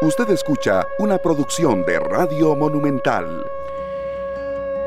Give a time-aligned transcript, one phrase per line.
[0.00, 3.44] Usted escucha una producción de Radio Monumental.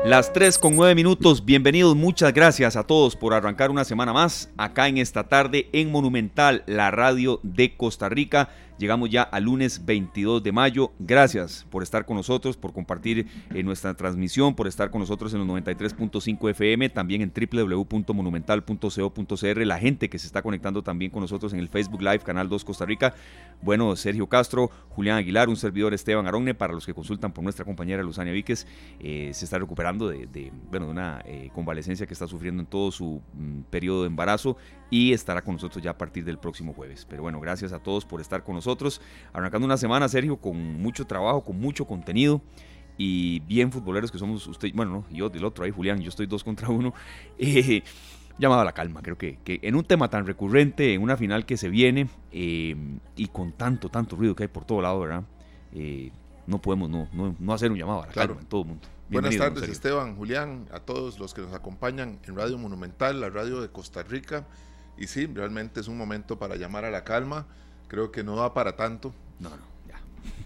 [0.06, 4.48] Las 3 con 9 minutos, bienvenidos, muchas gracias a todos por arrancar una semana más
[4.56, 8.48] acá en esta tarde en Monumental, la radio de Costa Rica.
[8.78, 10.90] Llegamos ya al lunes 22 de mayo.
[10.98, 15.46] Gracias por estar con nosotros, por compartir eh, nuestra transmisión, por estar con nosotros en
[15.46, 21.52] los 93.5 FM, también en www.monumental.co.cr, la gente que se está conectando también con nosotros
[21.52, 23.14] en el Facebook Live, Canal 2 Costa Rica.
[23.60, 27.64] Bueno, Sergio Castro, Julián Aguilar, un servidor Esteban Aronne, para los que consultan por nuestra
[27.64, 28.66] compañera Luzania Víquez,
[28.98, 32.90] eh, se está recuperando de, bueno, de una eh, convalecencia que está sufriendo en todo
[32.90, 34.56] su mm, periodo de embarazo
[34.90, 37.06] y estará con nosotros ya a partir del próximo jueves.
[37.08, 38.61] Pero bueno, gracias a todos por estar con nosotros
[39.32, 42.40] arrancando una semana, Sergio, con mucho trabajo, con mucho contenido
[42.98, 46.44] y bien futboleros que somos usted, bueno, yo del otro ahí, Julián, yo estoy dos
[46.44, 46.94] contra uno.
[47.38, 47.82] Eh,
[48.38, 51.44] llamado a la calma, creo que, que, en un tema tan recurrente, en una final
[51.44, 52.74] que se viene eh,
[53.14, 55.24] y con tanto, tanto ruido que hay por todo lado, ¿verdad?
[55.74, 56.10] Eh,
[56.46, 58.88] no podemos no, no, hacer un llamado a la calma en todo el mundo.
[59.10, 63.60] Buenas tardes, Esteban, Julián, a todos los que nos acompañan en Radio Monumental, la radio
[63.60, 64.46] de Costa Rica.
[64.96, 67.46] Y sí, realmente es un momento para llamar a la calma
[67.92, 69.12] creo que no da para tanto.
[69.38, 70.00] No, no, ya.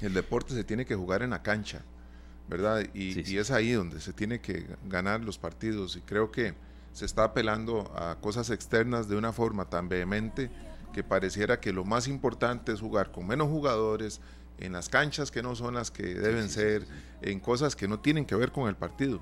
[0.05, 1.83] El deporte se tiene que jugar en la cancha,
[2.49, 2.85] ¿verdad?
[2.93, 5.95] Y, es ahí donde se tiene que ganar los partidos.
[5.95, 6.55] Y creo que
[6.93, 10.51] se está apelando a cosas externas de una forma tan vehemente
[10.93, 14.21] que pareciera que lo más importante es jugar con menos jugadores,
[14.59, 16.85] en las canchas que no son las que deben ser,
[17.23, 19.21] en cosas que no tienen que ver con el partido.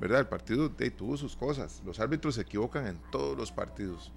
[0.00, 0.20] ¿Verdad?
[0.20, 1.82] El partido tuvo sus cosas.
[1.84, 4.10] Los árbitros se equivocan en todos los partidos.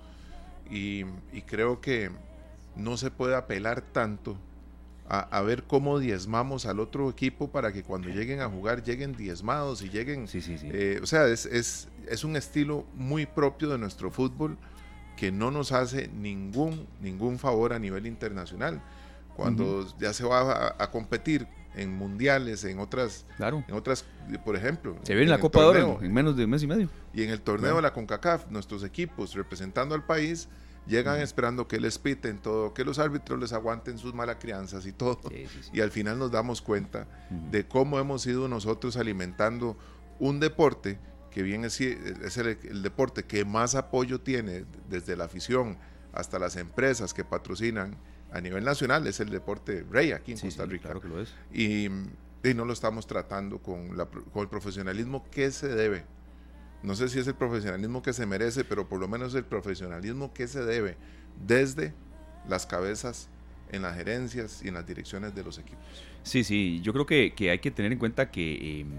[0.69, 1.03] y
[1.45, 2.11] creo que
[2.75, 4.37] no se puede apelar tanto
[5.13, 9.81] a, ver cómo diezmamos al otro equipo para que cuando lleguen a jugar lleguen diezmados
[9.81, 10.29] y lleguen...
[10.29, 10.69] Sí, sí, sí.
[10.71, 14.57] Eh, o sea, es, es, es, un estilo muy propio de nuestro fútbol
[15.17, 18.81] que no nos hace ningún, ningún favor a nivel internacional.
[19.35, 23.65] Cuando ya se va a, competir en mundiales, en otras, claro.
[23.67, 24.05] en otras,
[24.45, 24.95] por ejemplo.
[25.03, 26.89] Se viene la Copa de Oro en menos de un mes y medio.
[27.13, 30.47] Y en el torneo de la CONCACAF, nuestros equipos representando al país
[30.87, 34.91] Llegan esperando que les piten todo, que los árbitros les aguanten sus malas crianzas y
[34.91, 35.21] todo.
[35.71, 37.07] Y al final nos damos cuenta
[37.51, 39.77] de cómo hemos ido nosotros alimentando
[40.19, 40.99] un deporte
[41.31, 45.77] que bien es, el, deporte que más apoyo tiene desde la afición
[46.13, 47.95] hasta las empresas que patrocinan
[48.31, 50.83] a nivel nacional, es el deporte rey aquí en Costa Rica.
[50.83, 51.33] claro que lo es.
[51.53, 51.85] Y,
[52.43, 56.05] y, no lo estamos tratando con, la, con el profesionalismo que se debe
[56.83, 60.33] no sé si es el profesionalismo que se merece, pero por lo menos el profesionalismo
[60.33, 60.97] que se debe
[61.45, 61.93] desde
[62.47, 63.29] las cabezas
[63.71, 65.83] en las gerencias y en las direcciones de los equipos.
[66.23, 68.89] Sí, sí, yo creo que, hay que tener en cuenta que em,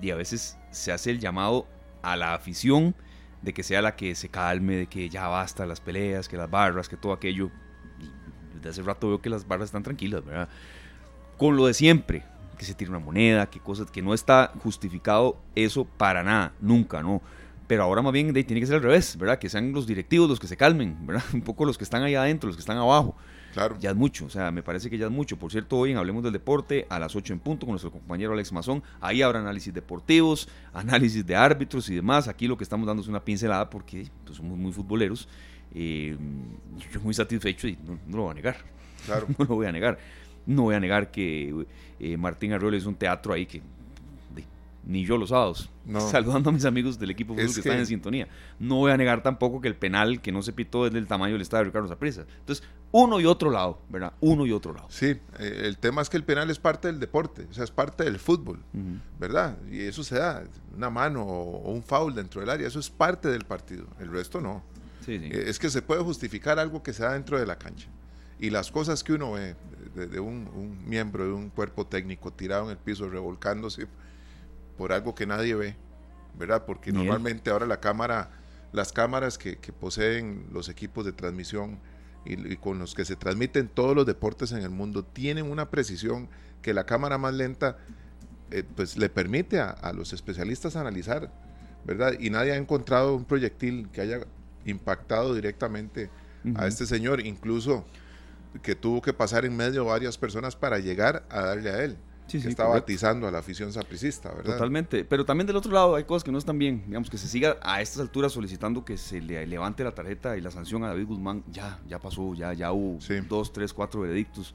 [0.00, 1.66] y a veces se hace el llamado
[2.02, 2.94] a la afición
[3.42, 6.50] de que sea la que se calme, de que ya basta las peleas, que las
[6.50, 7.50] barras, que todo aquello.
[8.54, 10.48] desde hace rato veo que las barras están tranquilas, ¿verdad?
[11.36, 12.24] Con lo de siempre,
[12.56, 17.02] que se tire una moneda, que cosas que no está justificado eso para nada, nunca,
[17.02, 17.22] ¿no?
[17.66, 19.38] Pero ahora más bien tiene que ser al revés, ¿verdad?
[19.38, 21.24] Que sean los directivos los que se calmen, ¿verdad?
[21.32, 23.16] Un poco los que están ahí adentro, los que están abajo.
[23.54, 23.76] Claro.
[23.78, 25.38] Ya es mucho, o sea, me parece que ya es mucho.
[25.38, 28.32] Por cierto, hoy en Hablemos del Deporte, a las 8 en punto, con nuestro compañero
[28.32, 32.26] Alex Mazón, ahí habrá análisis deportivos, análisis de árbitros y demás.
[32.26, 35.28] Aquí lo que estamos dando es una pincelada porque pues, somos muy futboleros.
[35.72, 36.16] Eh,
[36.92, 38.56] yo muy satisfecho y no, no lo voy a negar.
[39.06, 39.26] Claro.
[39.38, 39.98] no lo voy a negar.
[40.46, 41.66] No voy a negar que
[42.00, 43.62] eh, Martín Arroyo es un teatro ahí que
[44.86, 45.70] ni yo los sábados,
[46.10, 48.28] saludando a mis amigos del equipo que, están en sintonía.
[48.58, 51.32] No voy a negar tampoco que el penal que no se pitó es del tamaño
[51.32, 52.26] del estadio de Ricardo Zaprisa.
[52.40, 54.12] Entonces, uno y otro lado, ¿verdad?
[54.20, 54.86] Uno y otro lado.
[54.90, 55.06] Sí,
[55.38, 58.04] eh, el tema es que el penal es parte del deporte, o sea, es parte
[58.04, 58.60] del fútbol,
[59.18, 59.56] ¿verdad?
[59.70, 60.44] Y eso se da,
[60.76, 64.40] una mano o, un foul dentro del área, eso es parte del partido, el resto
[64.40, 64.62] no.
[65.06, 67.88] Eh, es que se puede justificar algo que se da dentro de la cancha.
[68.44, 69.56] Y las cosas que uno ve,
[69.94, 73.86] de, un, miembro de un cuerpo técnico tirado en el piso, revolcándose
[74.76, 75.76] por algo que nadie ve,
[76.38, 76.66] ¿verdad?
[76.66, 78.28] Porque normalmente ahora la cámara,
[78.72, 81.78] las cámaras que, poseen los equipos de transmisión
[82.26, 86.28] y, con los que se transmiten todos los deportes en el mundo tienen una precisión
[86.60, 87.78] que la cámara más lenta
[88.50, 91.32] eh, pues le permite a, los especialistas analizar,
[91.86, 92.12] ¿verdad?
[92.20, 94.20] Y nadie ha encontrado un proyectil que haya
[94.66, 96.10] impactado directamente
[96.56, 97.86] a este señor, incluso
[98.62, 101.96] que tuvo que pasar en medio varias personas para llegar a darle a él.
[102.28, 104.54] que estaba atizando a la afición sapricista, ¿verdad?
[104.54, 105.04] Totalmente.
[105.04, 106.84] Pero también del otro lado hay cosas que no están bien.
[106.86, 110.40] Digamos, que se siga a estas alturas solicitando que se le levante la tarjeta y
[110.40, 111.44] la sanción a David Guzmán.
[111.50, 112.98] Ya, ya pasó, ya, ya hubo
[113.28, 114.54] dos, tres, cuatro veredictos.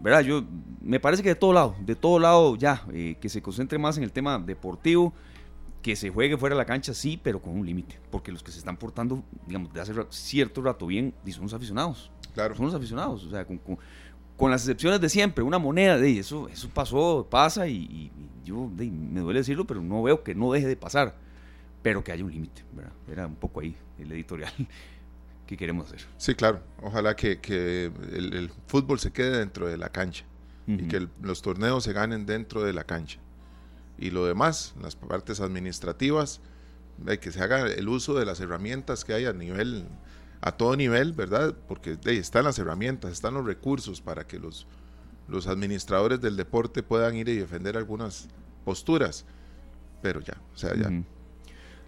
[0.00, 0.22] ¿Verdad?
[0.22, 0.42] Yo,
[0.80, 3.98] me parece que de todo lado, de todo lado ya, eh, que se concentre más
[3.98, 5.12] en el tema deportivo,
[5.82, 7.98] que se juegue fuera de la cancha, sí, pero con un límite.
[8.10, 12.10] Porque los que se están portando, digamos, de hace cierto rato bien, son los aficionados.
[12.34, 12.54] Claro.
[12.54, 13.46] Son los aficionados, o sea,
[14.40, 18.10] con las excepciones de siempre, una moneda, de eso, eso pasó, pasa y,
[18.42, 21.14] yo me duele decirlo, pero no veo que no deje de pasar,
[21.82, 22.92] pero que haya un límite, ¿verdad?
[23.10, 24.52] Era un poco ahí el editorial
[25.46, 26.00] que queremos hacer.
[26.16, 27.38] Sí, claro, ojalá que,
[28.12, 30.24] el, fútbol se quede dentro de la cancha
[30.66, 33.18] y que los torneos se ganen dentro de la cancha.
[33.98, 36.40] Y lo demás, las partes administrativas,
[37.20, 39.84] que se haga el uso de las herramientas que hay a nivel
[40.40, 41.54] a todo nivel, ¿verdad?
[41.68, 44.66] Porque están las herramientas, están los recursos para que los,
[45.28, 48.28] los administradores del deporte puedan ir y defender algunas
[48.64, 49.26] posturas.
[50.02, 50.90] Pero ya, o sea, ya.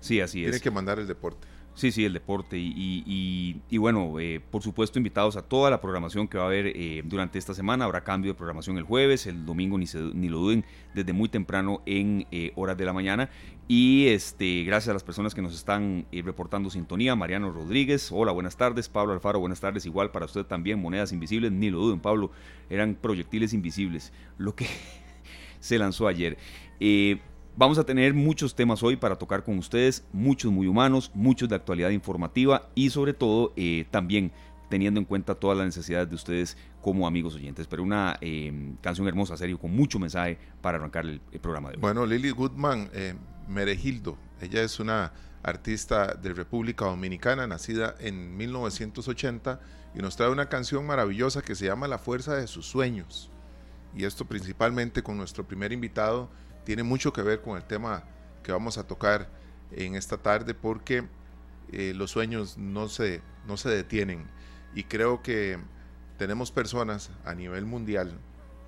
[0.00, 0.50] Sí, así es.
[0.50, 1.46] Tiene que mandar el deporte.
[1.74, 2.58] Sí, sí, el deporte.
[2.58, 7.02] Y, bueno, eh, por supuesto, invitados a toda la programación que va a haber eh,
[7.04, 7.86] durante esta semana.
[7.86, 10.64] Habrá cambio de programación el jueves, el domingo, ni, ni lo duden,
[10.94, 13.30] desde muy temprano en eh, horas de la mañana.
[13.68, 17.16] Y este, gracias a las personas que nos están reportando sintonía.
[17.16, 18.90] Mariano Rodríguez, hola, buenas tardes.
[18.90, 19.86] Pablo Alfaro, buenas tardes.
[19.86, 22.32] Igual para usted también, monedas invisibles, ni lo duden, Pablo.
[22.68, 24.66] Eran proyectiles invisibles, lo que
[25.60, 26.36] se lanzó ayer.
[27.54, 31.54] Vamos a tener muchos temas hoy para tocar con ustedes, muchos muy humanos, muchos de
[31.54, 34.32] actualidad informativa y sobre todo eh, también
[34.70, 37.66] teniendo en cuenta todas las necesidades de ustedes como amigos oyentes.
[37.66, 41.80] Pero una em, canción hermosa, serio, con mucho mensaje para arrancar el, programa de hoy.
[41.82, 43.14] Bueno, Lily Goodman, eh,
[43.48, 45.12] Merejildo, ella es una
[45.42, 49.60] artista de República Dominicana, nacida en 1980
[49.94, 53.30] y nos trae una canción maravillosa que se llama La Fuerza de sus Sueños.
[53.94, 56.30] Y esto principalmente con nuestro primer invitado,
[56.64, 58.04] tiene mucho que ver con el tema
[58.42, 59.28] que vamos a tocar
[59.70, 61.04] en esta tarde porque
[61.72, 64.26] eh, los sueños no se, no se detienen
[64.74, 65.58] y creo que
[66.18, 68.18] tenemos personas a nivel mundial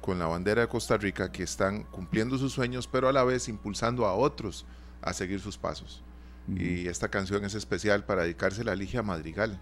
[0.00, 3.48] con la bandera de Costa Rica que están cumpliendo sus sueños pero a la vez
[3.48, 4.66] impulsando a otros
[5.02, 6.02] a seguir sus pasos.
[6.46, 9.58] Y esta canción es especial para dedicársela a Ligia Madrigal,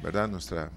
[0.00, 0.28] ¿verdad?
[0.28, 0.70] Nuestra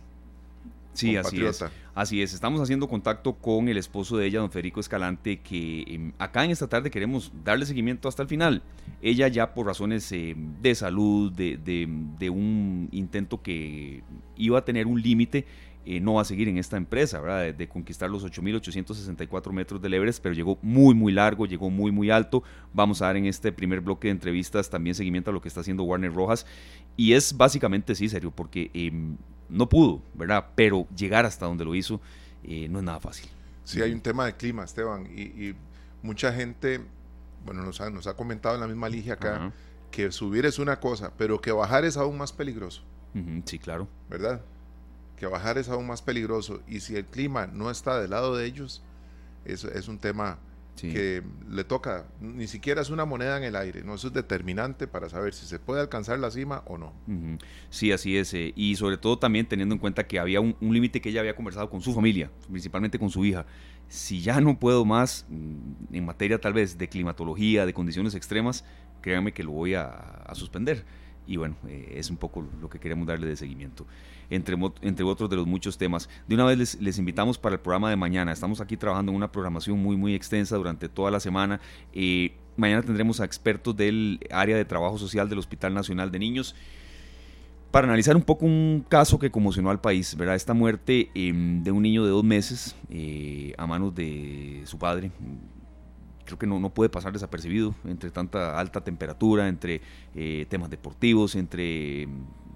[0.95, 1.63] Sí, así es.
[1.93, 2.33] Así es.
[2.33, 6.51] Estamos haciendo contacto con el esposo de ella, don Federico Escalante, que em, acá en
[6.51, 8.63] esta tarde queremos darle seguimiento hasta el final.
[9.01, 14.03] Ella ya por razones em, de salud, de, un intento que
[14.37, 15.45] iba a tener un límite,
[15.87, 17.53] eh, no va a seguir en esta empresa, ¿verdad?
[17.53, 22.09] De, conquistar los 8.864 metros del Everest, pero llegó muy, muy largo, llegó muy, muy
[22.09, 22.43] alto.
[22.73, 25.61] Vamos a dar en este primer bloque de entrevistas también seguimiento a lo que está
[25.61, 26.47] haciendo Warner Rojas.
[26.97, 29.15] Y es básicamente, sí, serio, porque em,
[29.47, 30.47] no pudo, ¿verdad?
[30.55, 32.01] Pero llegar hasta donde lo hizo
[32.43, 33.29] eh, no es nada fácil.
[33.63, 35.53] Sí, hay un tema de clima, Esteban, y,
[36.01, 36.81] mucha gente,
[37.45, 39.51] bueno, nos ha, nos ha, comentado en la misma ligia acá,
[39.91, 42.83] que subir es una cosa, pero que bajar es aún más peligroso.
[43.45, 43.87] sí, claro.
[44.09, 44.41] ¿Verdad?
[45.17, 48.45] Que bajar es aún más peligroso, y si el clima no está del lado de
[48.45, 48.83] ellos,
[49.45, 50.39] es, es un tema
[50.81, 54.87] que le toca, ni siquiera es una moneda en el aire, no eso es determinante
[54.87, 56.93] para saber si se puede alcanzar la cima o no.
[57.69, 61.01] Sí, así es, eh, y sobre todo también teniendo en cuenta que había un, límite
[61.01, 63.45] que ella había conversado con su familia, principalmente con su hija.
[63.87, 68.65] Si ya no puedo más mm, en materia tal vez de climatología, de condiciones extremas,
[69.01, 70.83] créanme que lo voy a suspender.
[71.27, 73.85] Y bueno, eh, es un poco lo que queremos darle de seguimiento,
[74.29, 76.09] entre, entre otros de los muchos temas.
[76.27, 79.31] De una vez les, invitamos para el programa de mañana, estamos aquí trabajando en una
[79.31, 81.59] programación muy, muy extensa durante toda la semana.
[81.93, 86.55] Eh, mañana tendremos a expertos del área de trabajo social del Hospital Nacional de Niños
[87.75, 90.35] para analizar un poco un caso que conmocionó al país, ¿verdad?
[90.35, 95.11] Esta muerte em, de un niño de dos meses eh, a manos de su padre,
[96.25, 99.81] creo que no, no puede pasar desapercibido entre tanta alta temperatura, entre
[100.15, 102.07] eh, temas deportivos, entre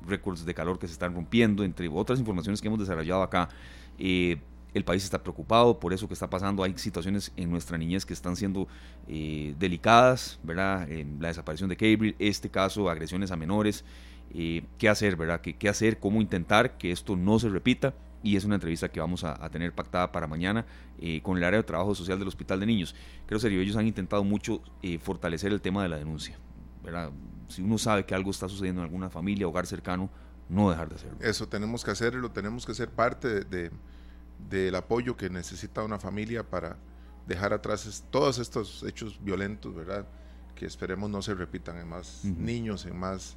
[0.10, 3.50] récords de calor que se están rompiendo, entre otras informaciones que hemos desarrollado acá.
[3.98, 4.38] Eh,
[4.74, 6.64] el país está preocupado por eso que está pasando.
[6.64, 8.68] Hay situaciones en nuestra niñez que están siendo
[9.08, 10.88] eh, delicadas, ¿verdad?
[11.20, 13.84] la desaparición de Gabriel, este caso, agresiones a menores.
[14.32, 15.42] ¿Qué hacer, verdad?
[15.42, 15.98] ¿Qué, ¿Qué hacer?
[16.00, 17.96] ¿Cómo intentar que esto no se repita?
[18.24, 20.66] y es una entrevista que vamos a, tener pactada para mañana
[21.00, 22.96] eh, con el área de trabajo social del Hospital de Niños.
[23.26, 26.38] Creo que ellos han intentado mucho eh, fortalecer el tema de la denuncia.
[27.50, 30.10] Si uno sabe que algo está sucediendo en alguna familia, hogar cercano,
[30.48, 31.18] no dejar de hacerlo.
[31.22, 33.72] Eso tenemos que hacerlo, tenemos que ser parte de,
[34.50, 36.78] del apoyo que necesita una familia para
[37.28, 40.08] dejar atrás todos estos hechos violentos, ¿verdad?
[40.56, 43.36] Que esperemos no se repitan en más niños, en más,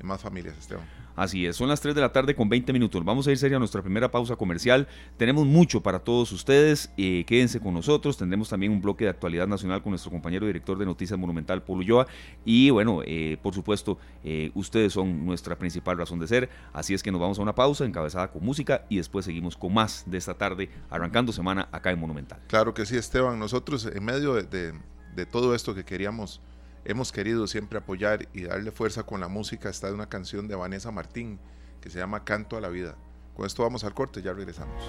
[0.00, 0.84] en más familias, Esteban.
[1.16, 3.04] Así es, son las 3 de la tarde con 20 minutos.
[3.04, 4.88] Vamos a ir serio a nuestra primera pausa comercial.
[5.16, 6.90] Tenemos mucho para todos ustedes.
[6.96, 8.16] Eh, quédense con nosotros.
[8.16, 11.80] Tendremos también un bloque de actualidad nacional con nuestro compañero director de Noticias Monumental, Polo
[11.80, 12.08] Ulloa.
[12.44, 16.50] Y bueno, eh, por supuesto, eh, ustedes son nuestra principal razón de ser.
[16.72, 19.72] Así es que nos vamos a una pausa encabezada con música y después seguimos con
[19.72, 22.40] más de esta tarde, arrancando semana acá en Monumental.
[22.48, 23.38] Claro que sí, Esteban.
[23.38, 26.40] Nosotros, en medio de todo esto que queríamos
[26.84, 30.54] hemos querido siempre apoyar y darle fuerza con la música está de una canción de
[30.54, 31.38] Vanessa Martín
[31.80, 32.96] que se llama Canto a la Vida.
[33.34, 34.82] Con esto vamos al corte, ya regresamos.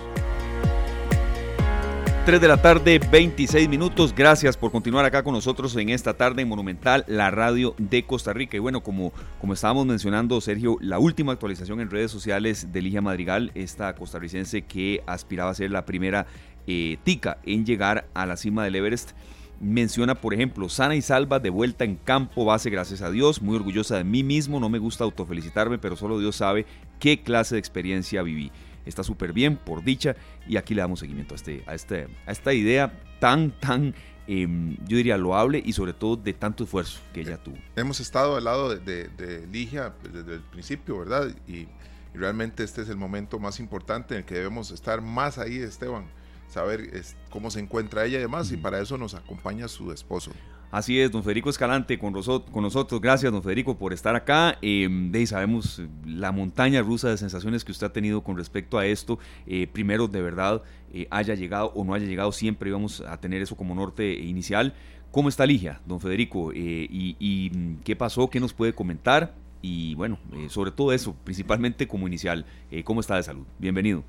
[2.26, 4.14] 3 de la tarde, 26 minutos.
[4.16, 8.34] Gracias por continuar acá con nosotros en esta tarde en Monumental, la radio de Costa
[8.34, 8.58] Rica.
[8.58, 13.02] Y bueno, como, como estábamos mencionando, Sergio, la última actualización en redes sociales de Ligia
[13.02, 16.26] Madrigal, esta costarricense que aspiraba a ser la primera
[16.66, 19.12] eh, tica en llegar a la cima del Everest.
[19.60, 23.56] Menciona, por ejemplo, sana y salva de vuelta en campo base, gracias a Dios, muy
[23.56, 26.66] orgullosa de mí mismo, no me gusta autofelicitarme, pero solo Dios sabe
[27.00, 28.52] qué clase de experiencia viví
[28.86, 30.16] está súper bien, por dicha,
[30.48, 33.94] y aquí le damos seguimiento a, este, a, este, a esta idea tan, tan,
[34.28, 37.58] em, yo diría, loable y sobre todo de tanto esfuerzo que ella tuvo.
[37.76, 41.30] Hemos estado al lado de, Ligia desde el principio, ¿verdad?
[41.48, 41.68] Y,
[42.14, 46.06] realmente este es el momento más importante en el que debemos estar más ahí, Esteban,
[46.48, 46.92] saber
[47.30, 50.32] cómo se encuentra ella y demás, y para eso nos acompaña su esposo.
[50.76, 53.00] Así es, don Federico Escalante con, nosotros.
[53.00, 54.58] Gracias, don Federico, por estar acá.
[54.62, 58.86] Eh, de sabemos la montaña rusa de sensaciones que usted ha tenido con respecto a
[58.86, 59.18] esto.
[59.48, 63.42] Eh, primero, de verdad, eh, haya llegado o no haya llegado, siempre íbamos a tener
[63.42, 64.74] eso como norte inicial.
[65.12, 66.52] ¿Cómo está Ligia, don Federico?
[66.52, 68.30] Eh, y, mm, qué pasó?
[68.30, 69.34] ¿Qué nos puede comentar?
[69.62, 72.46] Y bueno, sobre todo eso, principalmente como inicial.
[72.84, 73.46] ¿Cómo está de salud?
[73.58, 74.04] Bienvenido.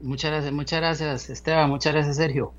[0.00, 1.68] Muchas gracias, muchas gracias, Esteban.
[1.70, 2.52] Muchas gracias, Sergio.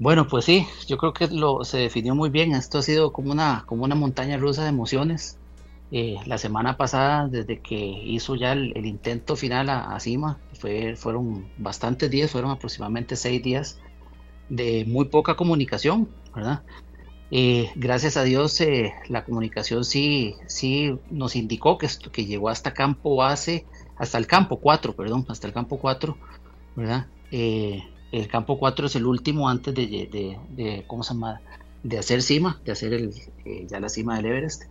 [0.00, 2.54] Bueno, pues sí, yo creo que lo se definió muy bien.
[2.54, 5.38] Esto ha sido como una, como una montaña rusa de emociones.
[5.90, 11.48] Eh, la semana pasada, desde que hizo ya el, intento final a, cima, fue, fueron
[11.56, 13.78] bastantes días, fueron aproximadamente seis días
[14.48, 16.62] de muy poca comunicación, ¿verdad?
[17.30, 22.72] Eh, gracias a Dios eh, la comunicación sí, sí nos indicó que, que llegó hasta
[22.72, 23.66] campo base,
[23.98, 26.16] hasta el campo 4, perdón, hasta el campo 4,
[26.76, 27.06] ¿verdad?
[27.30, 31.40] El campo 4 es el último antes de, ¿cómo se llama?
[31.82, 33.12] De hacer cima, de hacer el,
[33.44, 34.64] eh, ya la cima del Everest.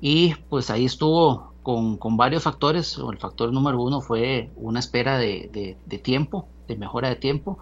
[0.00, 2.96] Y pues ahí estuvo con, varios factores.
[2.98, 7.58] El factor número uno fue una espera de, tiempo, de mejora de tiempo,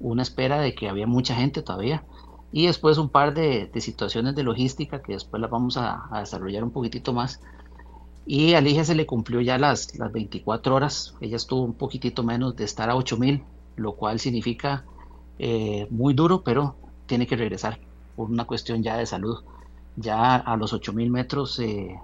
[0.00, 2.04] una espera de que había mucha gente todavía.
[2.52, 6.70] Y después un par de, situaciones de logística que después las vamos a, desarrollar un
[6.70, 7.40] poquitito más.
[8.26, 11.14] Y a Ligia se le cumplió ya las, las 24 horas.
[11.20, 13.42] Ella estuvo un poquitito menos de estar a 8000
[13.76, 14.84] lo cual significa
[15.38, 16.76] eh, muy duro, pero
[17.06, 17.78] tiene que regresar
[18.16, 19.42] por una cuestión ya de salud.
[19.96, 21.98] Ya a los 8000 metros eh,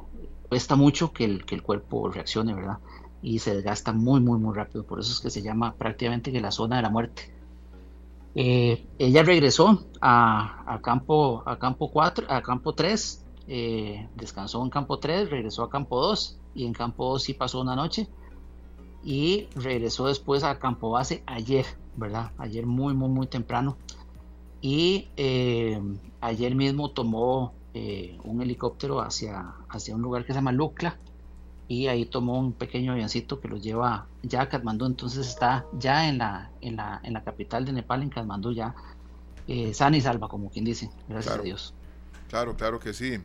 [0.48, 2.78] cuesta mucho que el, que el cuerpo reaccione, ¿verdad?
[3.22, 4.84] Y se desgasta muy, muy, muy rápido.
[4.84, 7.32] Por eso es que se llama prácticamente que la zona de la muerte.
[8.34, 13.24] Eh, ella regresó a, campo, a campo 4, a campo 3,
[14.14, 17.74] descansó en campo 3, regresó a campo 2 y en campo 2 sí pasó una
[17.74, 18.08] noche
[19.02, 21.66] y regresó después a campo base ayer,
[21.96, 22.32] ¿verdad?
[22.38, 23.76] Ayer muy, muy, muy temprano.
[24.60, 25.80] Y eh,
[26.20, 30.98] ayer mismo tomó eh, un helicóptero hacia, hacia un lugar que se llama Lucla
[31.66, 36.08] y ahí tomó un pequeño avioncito que lo lleva ya a Katmandú, entonces está ya
[36.08, 38.74] en la, en la, en la capital de Nepal, en Katmandú, ya
[39.46, 41.74] eh, sana y salva, como quien dice, gracias a Dios.
[42.28, 43.18] Claro, claro que sí.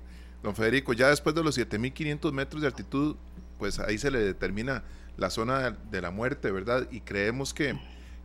[0.46, 3.16] Don Federico, ya después de los 7.500 metros de altitud,
[3.58, 4.84] pues ahí se le determina
[5.18, 6.88] la zona de la muerte, ¿verdad?
[6.92, 7.75] Y creemos que,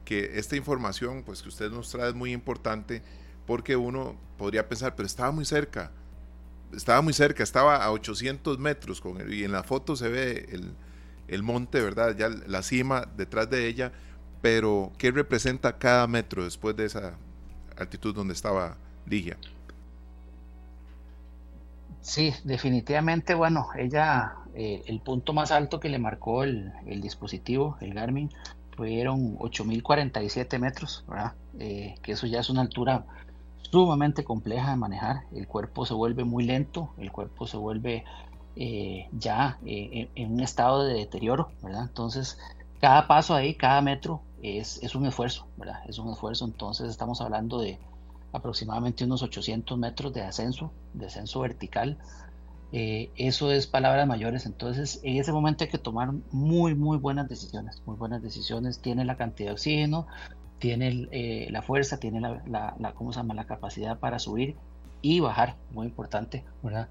[0.04, 3.02] que esta información pues, que usted nos trae es muy importante
[3.46, 5.92] porque uno podría pensar, pero estaba muy cerca,
[6.76, 10.74] estaba muy cerca, estaba a 800 metros con y en la foto se ve el,
[11.26, 12.14] el monte, ¿verdad?
[12.18, 13.92] Ya la cima detrás de ella,
[14.42, 17.14] pero ¿qué representa cada metro después de esa
[17.78, 19.38] altitud donde estaba Ligia?
[22.00, 27.92] Sí, definitivamente, bueno, ella, eh, el punto más alto que le marcó el, dispositivo, el
[27.94, 28.30] Garmin,
[28.74, 31.34] fueron 8.047 metros, ¿verdad?
[31.58, 33.04] Eh, que eso ya es una altura
[33.60, 38.04] sumamente compleja de manejar, el cuerpo se vuelve muy lento, el cuerpo se vuelve
[38.56, 41.82] eh, ya en un estado de deterioro, ¿verdad?
[41.82, 42.38] Entonces,
[42.80, 45.82] cada paso ahí, cada metro es, es un esfuerzo, ¿verdad?
[45.86, 47.78] Es un esfuerzo, entonces estamos hablando de
[48.32, 51.98] aproximadamente unos 800 metros de ascenso, de ascenso vertical.
[52.72, 57.28] Eh, eso es palabras mayores, entonces en ese momento hay que tomar muy, muy buenas
[57.28, 58.80] decisiones, muy buenas decisiones.
[58.80, 60.06] Tiene la cantidad de oxígeno,
[60.58, 63.34] tiene eh, la fuerza, tiene la, ¿cómo se llama?
[63.34, 64.56] la capacidad para subir
[65.02, 66.88] y bajar, muy importante, ¿verdad?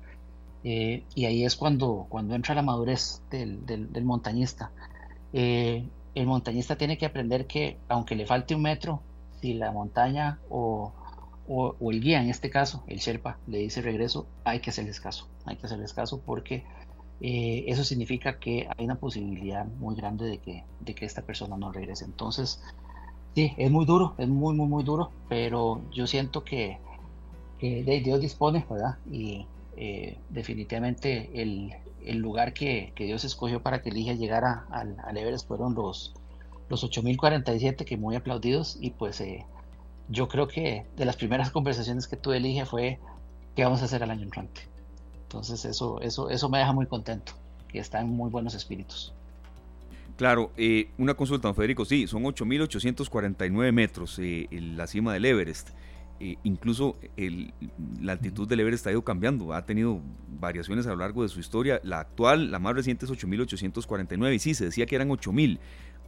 [0.64, 4.72] Eh, y ahí es cuando, cuando entra la madurez del, del, del montañista.
[5.32, 9.02] el montañista tiene que aprender que aunque le falte un metro,
[9.40, 10.92] si la montaña o,
[11.50, 15.28] o, el guía en este caso, el Sherpa, le dice regreso, hay que hacerles caso,
[15.46, 16.64] hay que hacerles caso porque
[17.22, 21.58] eh, eso significa que hay una posibilidad muy grande de que, de que esta persona
[21.58, 22.06] no regrese.
[22.06, 22.62] Entonces,
[23.34, 26.78] sí, es muy duro, es muy, muy, muy duro, pero yo siento que,
[27.60, 29.00] de Dios dispone, ¿verdad?
[29.12, 31.74] Y eh, definitivamente el,
[32.06, 36.14] el lugar que, que, Dios escogió para que Ligia llegara al, al Everest fueron los,
[36.70, 39.46] los 8047 que muy aplaudidos y pues eh,
[40.10, 43.00] yo creo que de las primeras conversaciones que tuve elige fue
[43.56, 44.62] qué vamos a hacer al año entrante.
[45.24, 47.34] Entonces eso, eso, eso me deja muy contento,
[47.68, 49.14] que está en muy buenos espíritus.
[50.18, 55.24] Claro, eh, una consulta, don Federico, sí, son 8.849 metros eh, en la cima del
[55.24, 55.70] Everest.
[56.20, 56.98] Eh, incluso
[58.02, 60.02] la altitud del Everest ha ido cambiando, ha tenido
[60.38, 61.80] variaciones a lo largo de su historia.
[61.84, 65.58] La actual, la más reciente es 8.849 y sí, se decía que eran 8.000.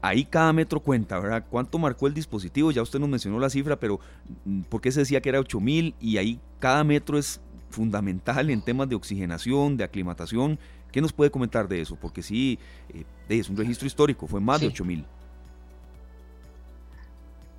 [0.01, 1.45] Ahí cada metro cuenta, ¿verdad?
[1.49, 2.71] ¿Cuánto marcó el dispositivo?
[2.71, 3.99] Ya usted nos mencionó la cifra, pero
[4.45, 5.93] mm, ¿por qué se decía que era 8.000?
[5.99, 7.39] Y ahí cada metro es
[7.69, 10.59] fundamental en temas de oxigenación, de aclimatación.
[10.91, 11.95] ¿Qué nos puede comentar de eso?
[11.95, 15.05] Porque sí, eh, es un registro histórico, fue más de 8.000.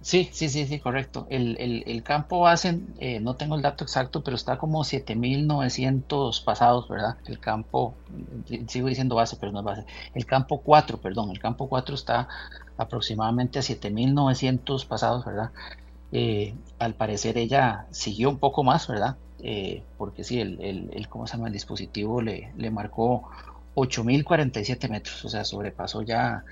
[0.03, 1.29] Sí, sí, sí, sí, correcto.
[1.31, 1.57] El,
[1.87, 7.19] el, campo base, eh, no tengo el dato exacto, pero está como 7900 pasados, ¿verdad?
[7.27, 7.95] El campo,
[8.51, 9.87] eh, sigo diciendo base, pero no es base.
[10.15, 12.27] El campo 4, perdón, el campo 4 está
[12.77, 15.51] aproximadamente a 7900 pasados, ¿verdad?
[16.11, 19.17] Eh, al parecer ella siguió un poco más, ¿verdad?
[19.99, 20.61] porque sí, el,
[20.93, 21.49] el, ¿cómo se llama?
[21.49, 23.29] El dispositivo le, le marcó
[23.75, 26.45] 8047 metros, o sea, sobrepasó ya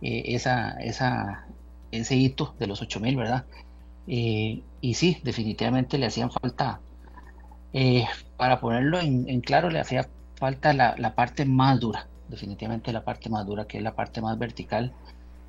[0.00, 1.44] esa, esa,
[1.90, 3.44] ese hito de los 8000, ¿verdad?
[4.06, 6.80] Eh, y sí, definitivamente le hacían falta,
[7.72, 8.06] eh,
[8.36, 13.46] para ponerlo en, claro, le hacía falta la, parte más dura, definitivamente la parte más
[13.46, 14.92] dura, que es la parte más vertical,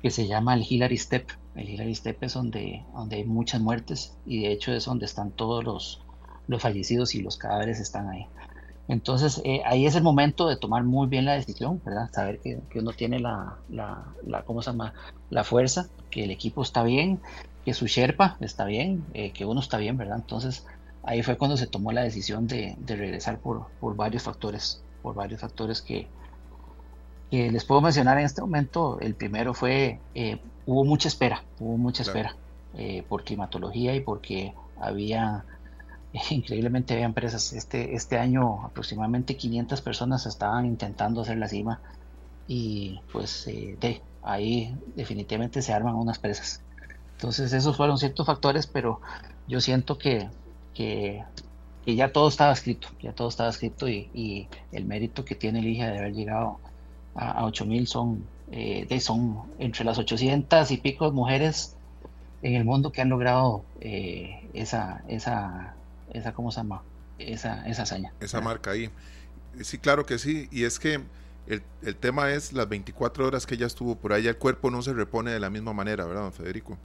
[0.02, 1.28] que se llama el Hillary Step.
[1.54, 5.30] El Hillary Step es donde, donde hay muchas muertes y de hecho es donde están
[5.30, 6.02] todos los,
[6.46, 8.26] los fallecidos y los cadáveres están ahí.
[8.92, 12.10] Entonces eh, ahí es el momento de tomar muy bien la decisión, ¿verdad?
[12.12, 14.92] Saber que, uno tiene la, la, la, ¿cómo se llama?
[15.30, 17.18] la fuerza, que el equipo está bien,
[17.64, 20.18] que su Sherpa está bien, eh, que uno está bien, ¿verdad?
[20.18, 20.66] Entonces
[21.04, 25.14] ahí fue cuando se tomó la decisión de, de regresar por, por, varios factores, por
[25.14, 26.06] varios factores que,
[27.30, 29.00] que, les puedo mencionar en este momento.
[29.00, 32.36] El primero fue, eh, hubo mucha espera, hubo mucha espera
[33.08, 35.44] por climatología y porque había
[36.30, 37.52] increíblemente había empresas.
[37.52, 41.80] Este, este año aproximadamente 500 personas estaban intentando hacer la cima
[42.46, 46.62] y pues eh, de ahí definitivamente se arman unas presas.
[47.12, 49.00] Entonces esos fueron ciertos factores, pero
[49.46, 50.28] yo siento que,
[50.74, 51.24] que,
[51.86, 55.98] ya todo estaba escrito, ya todo estaba escrito y, el mérito que tiene Ligia de
[55.98, 56.58] haber llegado
[57.14, 61.76] a, a 8000 son, eh, de, son entre las 800 y pico mujeres
[62.42, 65.74] en el mundo que han logrado eh, esa, esa
[66.12, 66.82] esa ¿cómo se llama?
[67.18, 68.12] Esa, esa hazaña.
[68.20, 68.90] Esa marca ahí.
[69.60, 70.48] Sí, claro que sí.
[70.50, 71.00] Y es que
[71.46, 74.82] el, el, tema es las 24 horas que ella estuvo por ahí, el cuerpo no
[74.82, 76.78] se repone de la misma manera, ¿verdad, don Federico?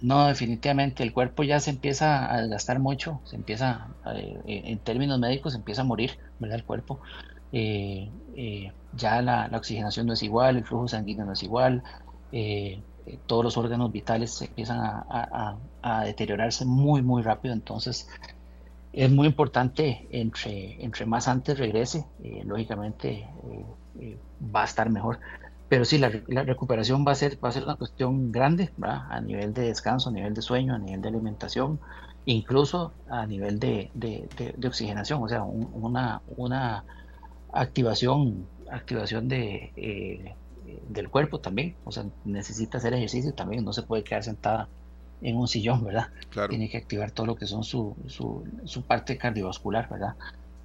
[0.00, 5.18] No, definitivamente, el cuerpo ya se empieza a desgastar mucho, se empieza, eh, en términos
[5.18, 6.58] médicos, se empieza a morir, ¿verdad?
[6.58, 7.00] El cuerpo.
[7.52, 11.82] Eh, eh, ya la, la, oxigenación no es igual, el flujo sanguíneo no es igual,
[13.26, 15.56] todos los órganos vitales empiezan a,
[16.04, 17.54] deteriorarse muy, muy rápido.
[17.54, 18.08] Entonces,
[18.92, 23.64] es muy importante, entre, entre más antes regrese, eh, lógicamente eh,
[24.00, 24.18] eh,
[24.54, 25.18] va a estar mejor.
[25.68, 26.08] Pero sí, la,
[26.42, 30.12] recuperación va a, ser, va a ser una cuestión grande, a nivel de descanso, a
[30.12, 31.78] nivel de sueño, a nivel de alimentación,
[32.24, 33.90] incluso a nivel de,
[34.66, 36.84] oxigenación, o sea, una, una
[37.52, 40.34] activación, activación de
[40.88, 44.68] del cuerpo también, o sea, necesita hacer ejercicio también, no se puede quedar sentada
[45.20, 46.08] en un sillón, ¿verdad?
[46.48, 50.14] Tiene que activar todo lo que son su, su, su, parte cardiovascular, ¿verdad?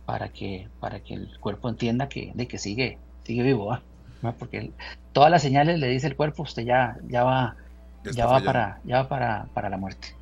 [0.06, 4.36] Para que, para que el cuerpo entienda que, de que sigue, sigue vivo, ¿verdad?
[4.38, 4.72] Porque
[5.12, 7.56] todas las señales le dice el cuerpo, usted ya, ya va,
[8.04, 10.16] ya, va para, ya va para, para la muerte.